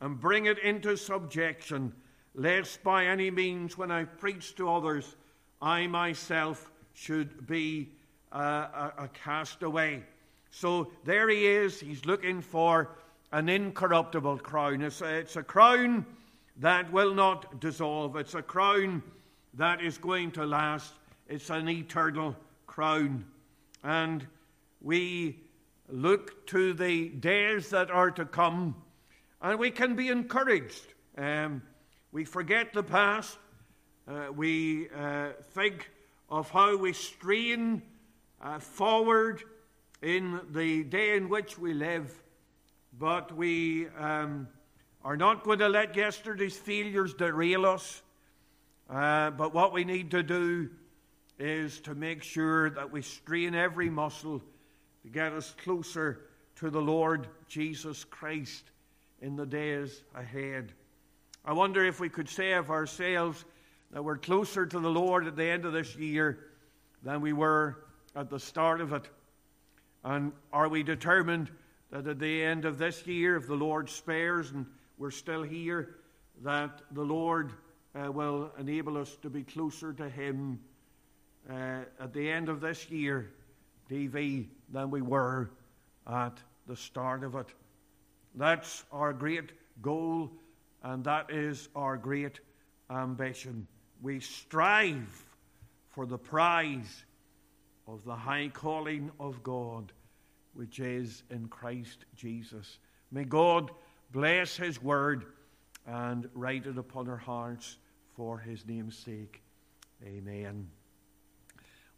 and 0.02 0.20
bring 0.20 0.44
it 0.44 0.58
into 0.58 0.98
subjection, 0.98 1.94
lest 2.34 2.84
by 2.84 3.06
any 3.06 3.30
means, 3.30 3.78
when 3.78 3.90
I 3.90 4.04
preach 4.04 4.54
to 4.56 4.70
others, 4.70 5.16
I 5.62 5.86
myself 5.86 6.70
should 6.92 7.46
be 7.46 7.88
uh, 8.34 8.92
a, 8.98 9.04
a 9.04 9.08
castaway. 9.14 10.02
So 10.50 10.92
there 11.04 11.30
he 11.30 11.46
is. 11.46 11.80
He's 11.80 12.04
looking 12.04 12.42
for 12.42 12.98
an 13.32 13.48
incorruptible 13.48 14.40
crown. 14.40 14.82
It's 14.82 15.00
a, 15.00 15.20
it's 15.20 15.36
a 15.36 15.42
crown 15.42 16.04
that 16.62 16.92
will 16.92 17.12
not 17.12 17.60
dissolve, 17.60 18.14
it's 18.14 18.34
a 18.34 18.42
crown 18.42 19.02
that 19.54 19.82
is 19.82 19.98
going 19.98 20.30
to 20.30 20.46
last. 20.46 20.92
It's 21.28 21.50
an 21.50 21.68
eternal 21.68 22.36
crown. 22.66 23.24
And 23.82 24.24
we 24.80 25.40
look 25.88 26.46
to 26.46 26.72
the 26.72 27.08
days 27.08 27.70
that 27.70 27.90
are 27.90 28.12
to 28.12 28.24
come 28.24 28.76
and 29.40 29.58
we 29.58 29.72
can 29.72 29.96
be 29.96 30.08
encouraged. 30.08 30.86
Um, 31.18 31.62
we 32.12 32.24
forget 32.24 32.72
the 32.72 32.84
past. 32.84 33.36
Uh, 34.06 34.32
we 34.32 34.88
uh, 34.90 35.30
think 35.54 35.90
of 36.30 36.48
how 36.48 36.76
we 36.76 36.92
strain 36.92 37.82
uh, 38.40 38.60
forward 38.60 39.42
in 40.00 40.40
the 40.52 40.84
day 40.84 41.16
in 41.16 41.28
which 41.28 41.58
we 41.58 41.74
live. 41.74 42.22
But 42.96 43.34
we 43.36 43.88
um, 43.98 44.46
are 45.04 45.16
not 45.16 45.42
going 45.42 45.58
to 45.58 45.68
let 45.68 45.96
yesterday's 45.96 46.56
failures 46.56 47.14
derail 47.14 47.66
us. 47.66 48.02
Uh, 48.88 49.30
but 49.30 49.52
what 49.52 49.72
we 49.72 49.84
need 49.84 50.10
to 50.10 50.22
do 50.22 50.68
is 51.38 51.80
to 51.80 51.94
make 51.94 52.22
sure 52.22 52.70
that 52.70 52.92
we 52.92 53.02
strain 53.02 53.54
every 53.54 53.90
muscle 53.90 54.40
to 55.02 55.08
get 55.08 55.32
us 55.32 55.54
closer 55.64 56.20
to 56.56 56.70
the 56.70 56.80
Lord 56.80 57.26
Jesus 57.48 58.04
Christ 58.04 58.70
in 59.20 59.34
the 59.34 59.46
days 59.46 60.02
ahead. 60.14 60.72
I 61.44 61.52
wonder 61.52 61.84
if 61.84 61.98
we 61.98 62.08
could 62.08 62.28
say 62.28 62.52
of 62.52 62.70
ourselves 62.70 63.44
that 63.90 64.04
we're 64.04 64.18
closer 64.18 64.66
to 64.66 64.78
the 64.78 64.90
Lord 64.90 65.26
at 65.26 65.36
the 65.36 65.44
end 65.44 65.64
of 65.64 65.72
this 65.72 65.96
year 65.96 66.38
than 67.02 67.20
we 67.20 67.32
were 67.32 67.84
at 68.14 68.30
the 68.30 68.38
start 68.38 68.80
of 68.80 68.92
it. 68.92 69.08
And 70.04 70.32
are 70.52 70.68
we 70.68 70.82
determined 70.82 71.50
that 71.90 72.06
at 72.06 72.18
the 72.18 72.42
end 72.42 72.64
of 72.64 72.78
this 72.78 73.06
year, 73.06 73.36
if 73.36 73.48
the 73.48 73.54
Lord 73.54 73.90
spares 73.90 74.50
and 74.52 74.66
we're 74.98 75.10
still 75.10 75.42
here, 75.42 75.96
that 76.42 76.82
the 76.92 77.02
Lord 77.02 77.52
uh, 77.94 78.10
will 78.10 78.50
enable 78.58 78.96
us 78.96 79.16
to 79.22 79.30
be 79.30 79.42
closer 79.42 79.92
to 79.92 80.08
Him 80.08 80.60
uh, 81.50 81.80
at 82.00 82.12
the 82.12 82.30
end 82.30 82.48
of 82.48 82.60
this 82.60 82.90
year, 82.90 83.30
DV, 83.90 84.46
than 84.70 84.90
we 84.90 85.02
were 85.02 85.50
at 86.06 86.38
the 86.66 86.76
start 86.76 87.24
of 87.24 87.34
it? 87.34 87.48
That's 88.34 88.84
our 88.92 89.12
great 89.12 89.52
goal, 89.82 90.30
and 90.82 91.04
that 91.04 91.30
is 91.30 91.68
our 91.76 91.96
great 91.96 92.40
ambition. 92.90 93.66
We 94.00 94.20
strive 94.20 95.24
for 95.88 96.06
the 96.06 96.18
prize 96.18 97.04
of 97.86 98.04
the 98.04 98.16
high 98.16 98.50
calling 98.52 99.10
of 99.20 99.42
God, 99.42 99.92
which 100.54 100.80
is 100.80 101.22
in 101.30 101.48
Christ 101.48 102.04
Jesus. 102.16 102.78
May 103.10 103.24
God 103.24 103.70
bless 104.12 104.56
his 104.56 104.82
word 104.82 105.24
and 105.86 106.28
write 106.34 106.66
it 106.66 106.78
upon 106.78 107.08
our 107.08 107.16
hearts 107.16 107.78
for 108.14 108.38
his 108.38 108.66
name's 108.66 108.96
sake. 108.96 109.42
Amen. 110.04 110.68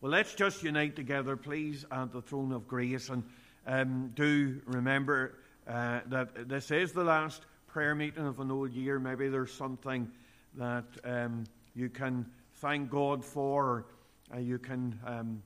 Well, 0.01 0.13
let's 0.13 0.35
just 0.35 0.63
unite 0.63 0.97
together, 0.97 1.37
please, 1.37 1.85
at 1.91 2.13
the 2.13 2.23
throne 2.23 2.53
of 2.53 2.69
grace. 2.69 3.09
And 3.09 3.25
um, 3.67 4.13
do 4.15 4.61
remember 4.67 5.39
uh, 5.67 6.01
that 6.07 6.49
this 6.49 6.71
is 6.71 6.93
the 6.93 7.05
last 7.05 7.43
prayer 7.67 7.95
meeting 7.95 8.27
of 8.27 8.39
an 8.39 8.51
old 8.51 8.73
year. 8.73 8.99
Maybe 8.99 9.29
there's 9.29 9.53
something 9.53 10.11
that 10.57 10.85
um, 11.05 11.45
you 11.75 11.89
can 11.89 12.27
thank 12.57 12.91
God 12.91 13.25
for, 13.25 13.65
or 13.65 13.87
uh, 14.35 14.39
you 14.39 14.59
can 14.59 14.99
um, 15.07 15.43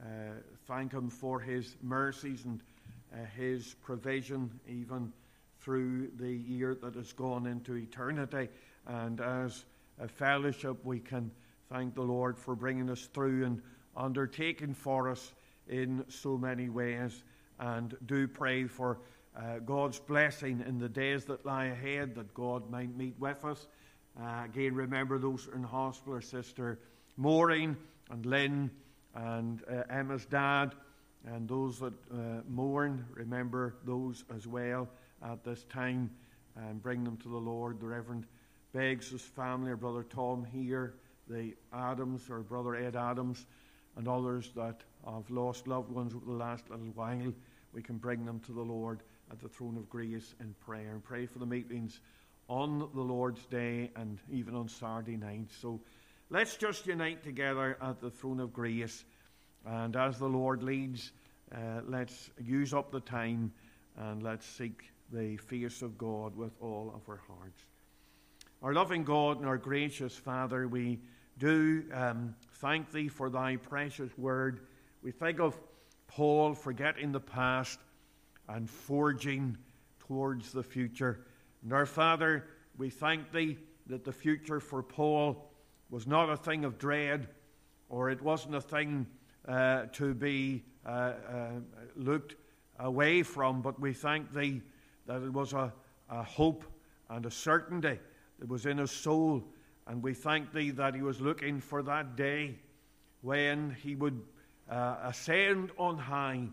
uh, 0.00 0.32
thank 0.66 0.92
Him 0.92 1.10
for 1.10 1.38
His 1.38 1.76
mercies 1.82 2.44
and 2.44 2.60
uh, 3.12 3.18
His 3.36 3.74
provision, 3.82 4.50
even 4.66 5.12
through 5.60 6.08
the 6.16 6.32
year 6.32 6.76
that 6.82 6.94
has 6.94 7.12
gone 7.12 7.46
into 7.46 7.76
eternity. 7.76 8.48
And 8.86 9.20
as 9.20 9.64
a 10.00 10.08
fellowship, 10.08 10.84
we 10.84 11.00
can 11.00 11.30
thank 11.70 11.94
the 11.94 12.02
Lord 12.02 12.38
for 12.38 12.54
bringing 12.54 12.90
us 12.90 13.08
through 13.12 13.44
and 13.44 13.62
undertaking 13.96 14.74
for 14.74 15.10
us 15.10 15.32
in 15.68 16.04
so 16.08 16.38
many 16.38 16.68
ways. 16.68 17.22
And 17.58 17.96
do 18.06 18.28
pray 18.28 18.64
for 18.64 18.98
uh, 19.36 19.58
God's 19.58 19.98
blessing 19.98 20.64
in 20.66 20.78
the 20.78 20.88
days 20.88 21.24
that 21.26 21.44
lie 21.44 21.66
ahead, 21.66 22.14
that 22.14 22.32
God 22.34 22.70
might 22.70 22.96
meet 22.96 23.14
with 23.18 23.44
us. 23.44 23.66
Uh, 24.20 24.44
again, 24.44 24.74
remember 24.74 25.18
those 25.18 25.48
in 25.54 25.62
hospital, 25.62 26.14
our 26.14 26.20
sister 26.20 26.78
Maureen 27.16 27.76
and 28.10 28.24
Lynn 28.24 28.70
and 29.14 29.62
uh, 29.68 29.82
Emma's 29.90 30.24
dad, 30.24 30.74
and 31.26 31.48
those 31.48 31.80
that 31.80 31.92
uh, 32.12 32.42
mourn, 32.48 33.04
remember 33.14 33.74
those 33.84 34.24
as 34.34 34.46
well 34.46 34.88
at 35.22 35.44
this 35.44 35.64
time 35.64 36.10
and 36.56 36.82
bring 36.82 37.04
them 37.04 37.16
to 37.18 37.28
the 37.28 37.36
Lord. 37.36 37.80
The 37.80 37.86
Reverend 37.86 38.26
Beggs' 38.72 39.10
his 39.10 39.22
family, 39.22 39.70
our 39.70 39.76
brother 39.76 40.02
Tom 40.02 40.44
here, 40.44 40.94
the 41.28 41.54
Adams, 41.72 42.22
our 42.30 42.40
brother 42.40 42.74
Ed 42.74 42.96
Adams, 42.96 43.46
and 43.96 44.06
others 44.08 44.50
that 44.54 44.82
have 45.04 45.30
lost 45.30 45.66
loved 45.66 45.90
ones 45.90 46.14
over 46.14 46.24
the 46.24 46.32
last 46.32 46.70
little 46.70 46.86
while, 46.94 47.32
we 47.72 47.82
can 47.82 47.96
bring 47.96 48.24
them 48.24 48.40
to 48.40 48.52
the 48.52 48.62
Lord 48.62 49.02
at 49.30 49.40
the 49.40 49.48
throne 49.48 49.76
of 49.76 49.88
grace 49.88 50.34
in 50.40 50.54
prayer 50.64 50.92
and 50.92 51.04
pray 51.04 51.26
for 51.26 51.38
the 51.38 51.46
meetings 51.46 52.00
on 52.48 52.78
the 52.94 53.00
Lord's 53.00 53.44
Day 53.46 53.90
and 53.96 54.18
even 54.30 54.54
on 54.54 54.68
Saturday 54.68 55.16
night. 55.16 55.50
So 55.60 55.80
let's 56.30 56.56
just 56.56 56.86
unite 56.86 57.22
together 57.22 57.76
at 57.80 58.00
the 58.00 58.10
throne 58.10 58.40
of 58.40 58.52
grace. 58.52 59.04
And 59.66 59.96
as 59.96 60.18
the 60.18 60.28
Lord 60.28 60.62
leads, 60.62 61.12
uh, 61.54 61.80
let's 61.86 62.30
use 62.42 62.72
up 62.72 62.90
the 62.90 63.00
time 63.00 63.52
and 63.96 64.22
let's 64.22 64.46
seek 64.46 64.90
the 65.12 65.36
face 65.36 65.82
of 65.82 65.96
God 65.96 66.36
with 66.36 66.52
all 66.60 66.92
of 66.94 67.08
our 67.08 67.20
hearts. 67.26 67.64
Our 68.62 68.74
loving 68.74 69.04
God 69.04 69.38
and 69.38 69.46
our 69.46 69.56
gracious 69.56 70.14
Father, 70.14 70.66
we 70.66 71.00
do 71.38 71.84
um, 71.92 72.34
thank 72.54 72.90
Thee 72.90 73.08
for 73.08 73.30
Thy 73.30 73.56
precious 73.56 74.10
word. 74.18 74.60
We 75.02 75.12
think 75.12 75.38
of 75.40 75.58
Paul 76.08 76.54
forgetting 76.54 77.12
the 77.12 77.20
past 77.20 77.78
and 78.48 78.68
forging 78.68 79.56
towards 80.00 80.52
the 80.52 80.62
future. 80.62 81.24
And 81.62 81.72
our 81.72 81.86
Father, 81.86 82.44
we 82.76 82.90
thank 82.90 83.32
Thee 83.32 83.58
that 83.86 84.04
the 84.04 84.12
future 84.12 84.60
for 84.60 84.82
Paul 84.82 85.50
was 85.90 86.06
not 86.06 86.28
a 86.28 86.36
thing 86.36 86.64
of 86.64 86.78
dread, 86.78 87.28
or 87.88 88.10
it 88.10 88.20
wasn't 88.20 88.54
a 88.54 88.60
thing 88.60 89.06
uh, 89.46 89.86
to 89.92 90.14
be 90.14 90.64
uh, 90.84 90.88
uh, 90.88 91.50
looked 91.96 92.34
away 92.78 93.22
from, 93.22 93.62
but 93.62 93.80
we 93.80 93.92
thank 93.92 94.32
Thee 94.32 94.62
that 95.08 95.22
it 95.22 95.32
was 95.32 95.54
a, 95.54 95.72
a 96.10 96.22
hope 96.22 96.64
and 97.08 97.26
a 97.26 97.30
certainty 97.30 97.98
that 98.38 98.48
was 98.48 98.66
in 98.66 98.78
his 98.78 98.92
soul. 98.92 99.42
And 99.86 100.02
we 100.02 100.12
thank 100.14 100.52
Thee 100.52 100.70
that 100.70 100.94
he 100.94 101.02
was 101.02 101.20
looking 101.20 101.60
for 101.60 101.82
that 101.82 102.14
day 102.14 102.54
when 103.22 103.74
he 103.82 103.96
would 103.96 104.20
uh, 104.70 104.96
ascend 105.02 105.72
on 105.78 105.96
high 105.96 106.46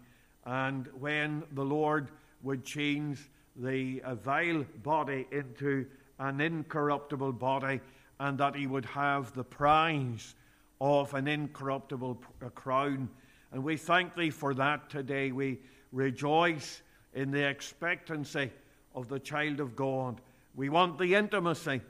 and 0.45 0.87
when 0.97 1.43
the 1.51 1.65
Lord 1.65 2.09
would 2.43 2.63
change 2.63 3.29
the 3.57 4.01
uh, 4.03 4.15
vile 4.15 4.65
body 4.83 5.27
into 5.31 5.85
an 6.19 6.39
incorruptible 6.39 7.33
body, 7.33 7.81
and 8.21 8.37
that 8.37 8.55
he 8.55 8.67
would 8.67 8.85
have 8.85 9.33
the 9.33 9.43
prize 9.43 10.35
of 10.79 11.13
an 11.13 11.27
incorruptible 11.27 12.21
uh, 12.41 12.49
crown. 12.49 13.09
And 13.51 13.63
we 13.63 13.75
thank 13.75 14.15
thee 14.15 14.29
for 14.29 14.53
that 14.53 14.89
today. 14.89 15.33
We 15.33 15.59
rejoice 15.91 16.81
in 17.15 17.32
the 17.32 17.47
expectancy 17.47 18.51
of 18.93 19.08
the 19.08 19.19
child 19.19 19.60
of 19.60 19.75
God. 19.75 20.21
We 20.54 20.69
want 20.69 20.99
the 20.99 21.15
intimacy 21.15 21.82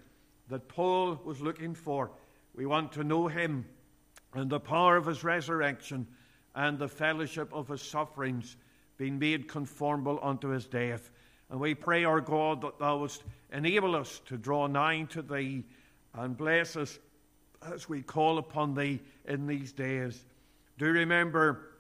that 0.48 0.68
Paul 0.70 1.20
was 1.26 1.42
looking 1.42 1.74
for. 1.74 2.12
We 2.56 2.66
want 2.66 2.94
to 2.94 3.04
know 3.04 3.28
him 3.28 3.66
and 4.34 4.50
the 4.50 4.60
power 4.60 4.96
of 4.96 5.06
his 5.06 5.24
resurrection 5.24 6.08
and 6.56 6.80
the 6.80 6.88
fellowship 6.88 7.54
of 7.54 7.68
his 7.68 7.82
sufferings, 7.82 8.56
being 8.98 9.20
made 9.20 9.48
conformable 9.48 10.20
unto 10.22 10.50
his 10.50 10.66
death. 10.66 11.10
And 11.50 11.60
we 11.60 11.76
pray, 11.76 12.06
our 12.06 12.22
God, 12.22 12.62
that 12.62 12.80
thou 12.80 13.00
wouldst 13.00 13.24
enable 13.52 13.96
us 13.96 14.22
to 14.28 14.38
draw 14.38 14.68
nigh 14.68 15.04
to 15.10 15.22
thee 15.22 15.64
and 16.14 16.38
bless 16.38 16.76
us 16.76 16.98
as 17.74 17.90
we 17.90 18.02
call 18.02 18.38
upon 18.38 18.74
thee 18.74 19.02
in 19.26 19.48
these 19.48 19.72
days. 19.72 20.24
Do 20.78 20.86
remember 20.86 21.72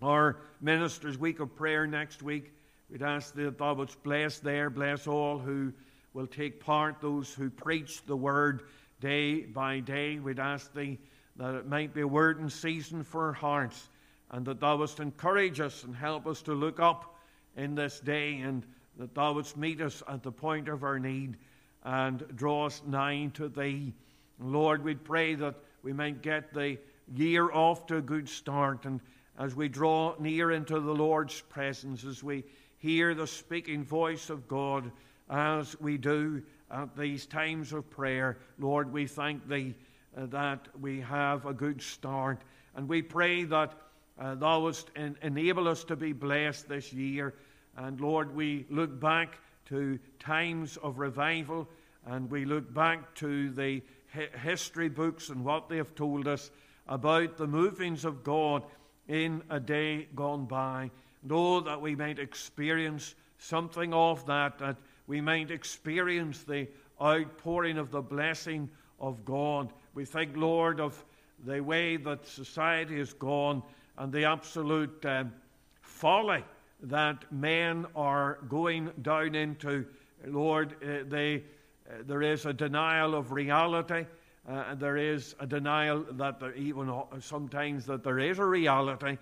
our 0.00 0.38
ministers' 0.60 1.18
week 1.18 1.40
of 1.40 1.54
prayer 1.56 1.86
next 1.86 2.22
week. 2.22 2.52
We'd 2.90 3.02
ask 3.02 3.34
that 3.34 3.58
thou 3.58 3.74
wouldst 3.74 4.02
bless 4.02 4.38
there, 4.38 4.70
bless 4.70 5.06
all 5.06 5.38
who 5.38 5.72
will 6.14 6.26
take 6.26 6.60
part, 6.60 7.00
those 7.00 7.34
who 7.34 7.50
preach 7.50 8.04
the 8.06 8.16
word 8.16 8.62
day 9.00 9.40
by 9.40 9.80
day. 9.80 10.18
We'd 10.18 10.38
ask 10.38 10.72
thee 10.72 10.98
that 11.36 11.54
it 11.54 11.66
might 11.66 11.92
be 11.92 12.02
a 12.02 12.06
word 12.06 12.38
in 12.38 12.48
season 12.48 13.02
for 13.02 13.26
our 13.26 13.32
hearts, 13.32 13.88
and 14.30 14.46
that 14.46 14.60
thou 14.60 14.76
wouldst 14.76 15.00
encourage 15.00 15.60
us 15.60 15.84
and 15.84 15.94
help 15.94 16.26
us 16.26 16.42
to 16.42 16.54
look 16.54 16.80
up 16.80 17.16
in 17.56 17.74
this 17.74 18.00
day 18.00 18.38
and 18.38 18.64
that 18.98 19.14
thou 19.14 19.32
wouldst 19.32 19.56
meet 19.56 19.80
us 19.80 20.02
at 20.08 20.22
the 20.22 20.32
point 20.32 20.68
of 20.68 20.82
our 20.82 20.98
need 20.98 21.36
and 21.84 22.24
draw 22.34 22.66
us 22.66 22.82
nigh 22.86 23.30
to 23.34 23.48
thee. 23.48 23.92
Lord, 24.38 24.82
we 24.82 24.94
pray 24.94 25.34
that 25.34 25.56
we 25.82 25.92
might 25.92 26.22
get 26.22 26.52
the 26.54 26.78
year 27.14 27.50
off 27.50 27.86
to 27.86 27.96
a 27.96 28.02
good 28.02 28.28
start, 28.28 28.84
and 28.86 29.00
as 29.38 29.54
we 29.54 29.68
draw 29.68 30.14
near 30.18 30.50
into 30.50 30.80
the 30.80 30.94
Lord's 30.94 31.40
presence, 31.42 32.04
as 32.04 32.22
we 32.22 32.44
hear 32.86 33.16
the 33.16 33.26
speaking 33.26 33.82
voice 33.82 34.30
of 34.30 34.46
God, 34.46 34.92
as 35.28 35.78
we 35.80 35.98
do 35.98 36.40
at 36.70 36.96
these 36.96 37.26
times 37.26 37.72
of 37.72 37.90
prayer, 37.90 38.38
Lord, 38.60 38.92
we 38.92 39.08
thank 39.08 39.48
Thee 39.48 39.74
uh, 40.16 40.26
that 40.26 40.68
we 40.80 41.00
have 41.00 41.46
a 41.46 41.52
good 41.52 41.82
start, 41.82 42.42
and 42.76 42.88
we 42.88 43.02
pray 43.02 43.42
that 43.42 43.72
uh, 44.20 44.36
Thou 44.36 44.60
wouldst 44.60 44.92
en- 44.94 45.16
enable 45.20 45.66
us 45.66 45.82
to 45.82 45.96
be 45.96 46.12
blessed 46.12 46.68
this 46.68 46.92
year. 46.92 47.34
And 47.76 48.00
Lord, 48.00 48.36
we 48.36 48.66
look 48.70 49.00
back 49.00 49.40
to 49.70 49.98
times 50.20 50.76
of 50.76 51.00
revival 51.00 51.68
and 52.06 52.30
we 52.30 52.44
look 52.44 52.72
back 52.72 53.16
to 53.16 53.50
the 53.50 53.82
history 54.44 54.88
books 54.88 55.28
and 55.28 55.44
what 55.44 55.68
they 55.68 55.78
have 55.78 55.96
told 55.96 56.28
us 56.28 56.52
about 56.86 57.36
the 57.36 57.48
movings 57.48 58.04
of 58.04 58.22
God 58.22 58.62
in 59.08 59.42
a 59.50 59.58
day 59.58 60.06
gone 60.14 60.46
by. 60.46 60.92
Oh, 61.30 61.60
that 61.60 61.80
we 61.80 61.94
might 61.94 62.18
experience 62.18 63.14
something 63.38 63.92
of 63.92 64.24
that, 64.26 64.58
that 64.58 64.76
we 65.06 65.20
might 65.20 65.50
experience 65.50 66.42
the 66.42 66.68
outpouring 67.00 67.78
of 67.78 67.90
the 67.90 68.00
blessing 68.00 68.68
of 69.00 69.24
God. 69.24 69.72
We 69.94 70.04
think, 70.04 70.36
Lord, 70.36 70.80
of 70.80 71.04
the 71.44 71.60
way 71.60 71.96
that 71.96 72.26
society 72.26 72.98
has 72.98 73.12
gone 73.12 73.62
and 73.98 74.12
the 74.12 74.24
absolute 74.24 75.04
um, 75.04 75.32
folly 75.80 76.44
that 76.82 77.30
men 77.32 77.86
are 77.94 78.38
going 78.48 78.90
down 79.02 79.34
into. 79.34 79.86
Lord, 80.26 80.74
uh, 80.82 81.04
they, 81.08 81.44
uh, 81.88 82.02
there 82.06 82.22
is 82.22 82.46
a 82.46 82.52
denial 82.52 83.14
of 83.14 83.32
reality. 83.32 84.06
Uh, 84.48 84.74
there 84.74 84.96
is 84.96 85.34
a 85.40 85.46
denial 85.46 86.04
that 86.12 86.40
there 86.40 86.54
even 86.54 86.92
sometimes 87.20 87.86
that 87.86 88.04
there 88.04 88.18
is 88.18 88.38
a 88.38 88.44
reality, 88.44 89.18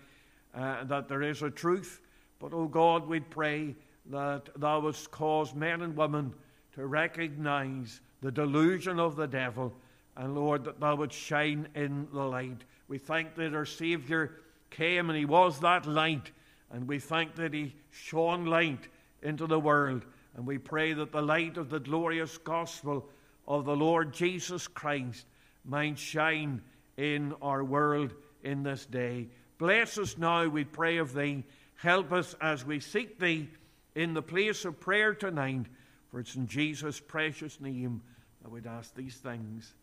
uh, 0.55 0.85
that 0.85 1.09
there 1.09 1.23
is 1.23 1.43
a 1.43 1.51
truth. 1.51 2.01
But, 2.39 2.53
oh 2.53 2.67
God, 2.67 3.07
we 3.07 3.21
pray 3.21 3.75
that 4.07 4.49
thou 4.57 4.81
wouldst 4.81 5.11
cause 5.11 5.55
men 5.55 5.83
and 5.83 5.97
women 5.97 6.35
to 6.75 6.87
recognize 6.87 8.01
the 8.21 8.33
delusion 8.33 8.99
of 8.99 9.17
the 9.17 9.27
devil, 9.27 9.73
and 10.17 10.35
Lord, 10.35 10.65
that 10.65 10.81
thou 10.81 10.97
wouldst 10.97 11.19
shine 11.19 11.69
in 11.75 12.09
the 12.13 12.25
light. 12.25 12.65
We 12.89 12.99
thank 12.99 13.35
that 13.37 13.55
our 13.55 13.65
Savior 13.65 14.37
came 14.71 15.09
and 15.09 15.19
he 15.19 15.25
was 15.25 15.61
that 15.61 15.87
light 15.87 16.31
and 16.75 16.89
we 16.89 16.99
thank 16.99 17.37
that 17.37 17.55
He 17.55 17.73
shone 17.93 18.47
light 18.47 18.89
into 19.23 19.47
the 19.47 19.61
world. 19.61 20.05
And 20.37 20.45
we 20.45 20.59
pray 20.59 20.93
that 20.93 21.13
the 21.13 21.23
light 21.23 21.57
of 21.57 21.71
the 21.71 21.79
glorious 21.79 22.37
gospel 22.37 23.09
of 23.47 23.65
the 23.65 23.77
Lord 23.77 24.13
Jesus 24.13 24.67
Christ 24.67 25.25
might 25.65 25.99
shine 25.99 26.63
in 26.97 27.33
our 27.41 27.63
world 27.63 28.13
in 28.43 28.65
this 28.65 28.87
day. 28.87 29.29
Bless 29.59 29.99
us 29.99 30.19
now, 30.19 30.47
we 30.47 30.65
pray 30.65 30.99
of 30.99 31.15
Thee. 31.15 31.45
Help 31.77 32.13
us 32.13 32.35
as 32.41 32.65
we 32.65 32.81
seek 32.81 33.19
Thee 33.19 33.49
in 33.95 34.15
the 34.15 34.23
place 34.23 34.65
of 34.65 34.81
prayer 34.81 35.15
tonight. 35.15 35.67
For 36.11 36.21
it's 36.21 36.35
in 36.35 36.47
Jesus' 36.47 37.01
precious 37.01 37.61
name 37.61 38.03
that 38.43 38.51
we'd 38.51 38.67
ask 38.67 38.95
these 38.95 39.17
things. 39.17 39.75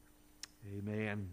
Amen. 0.78 1.30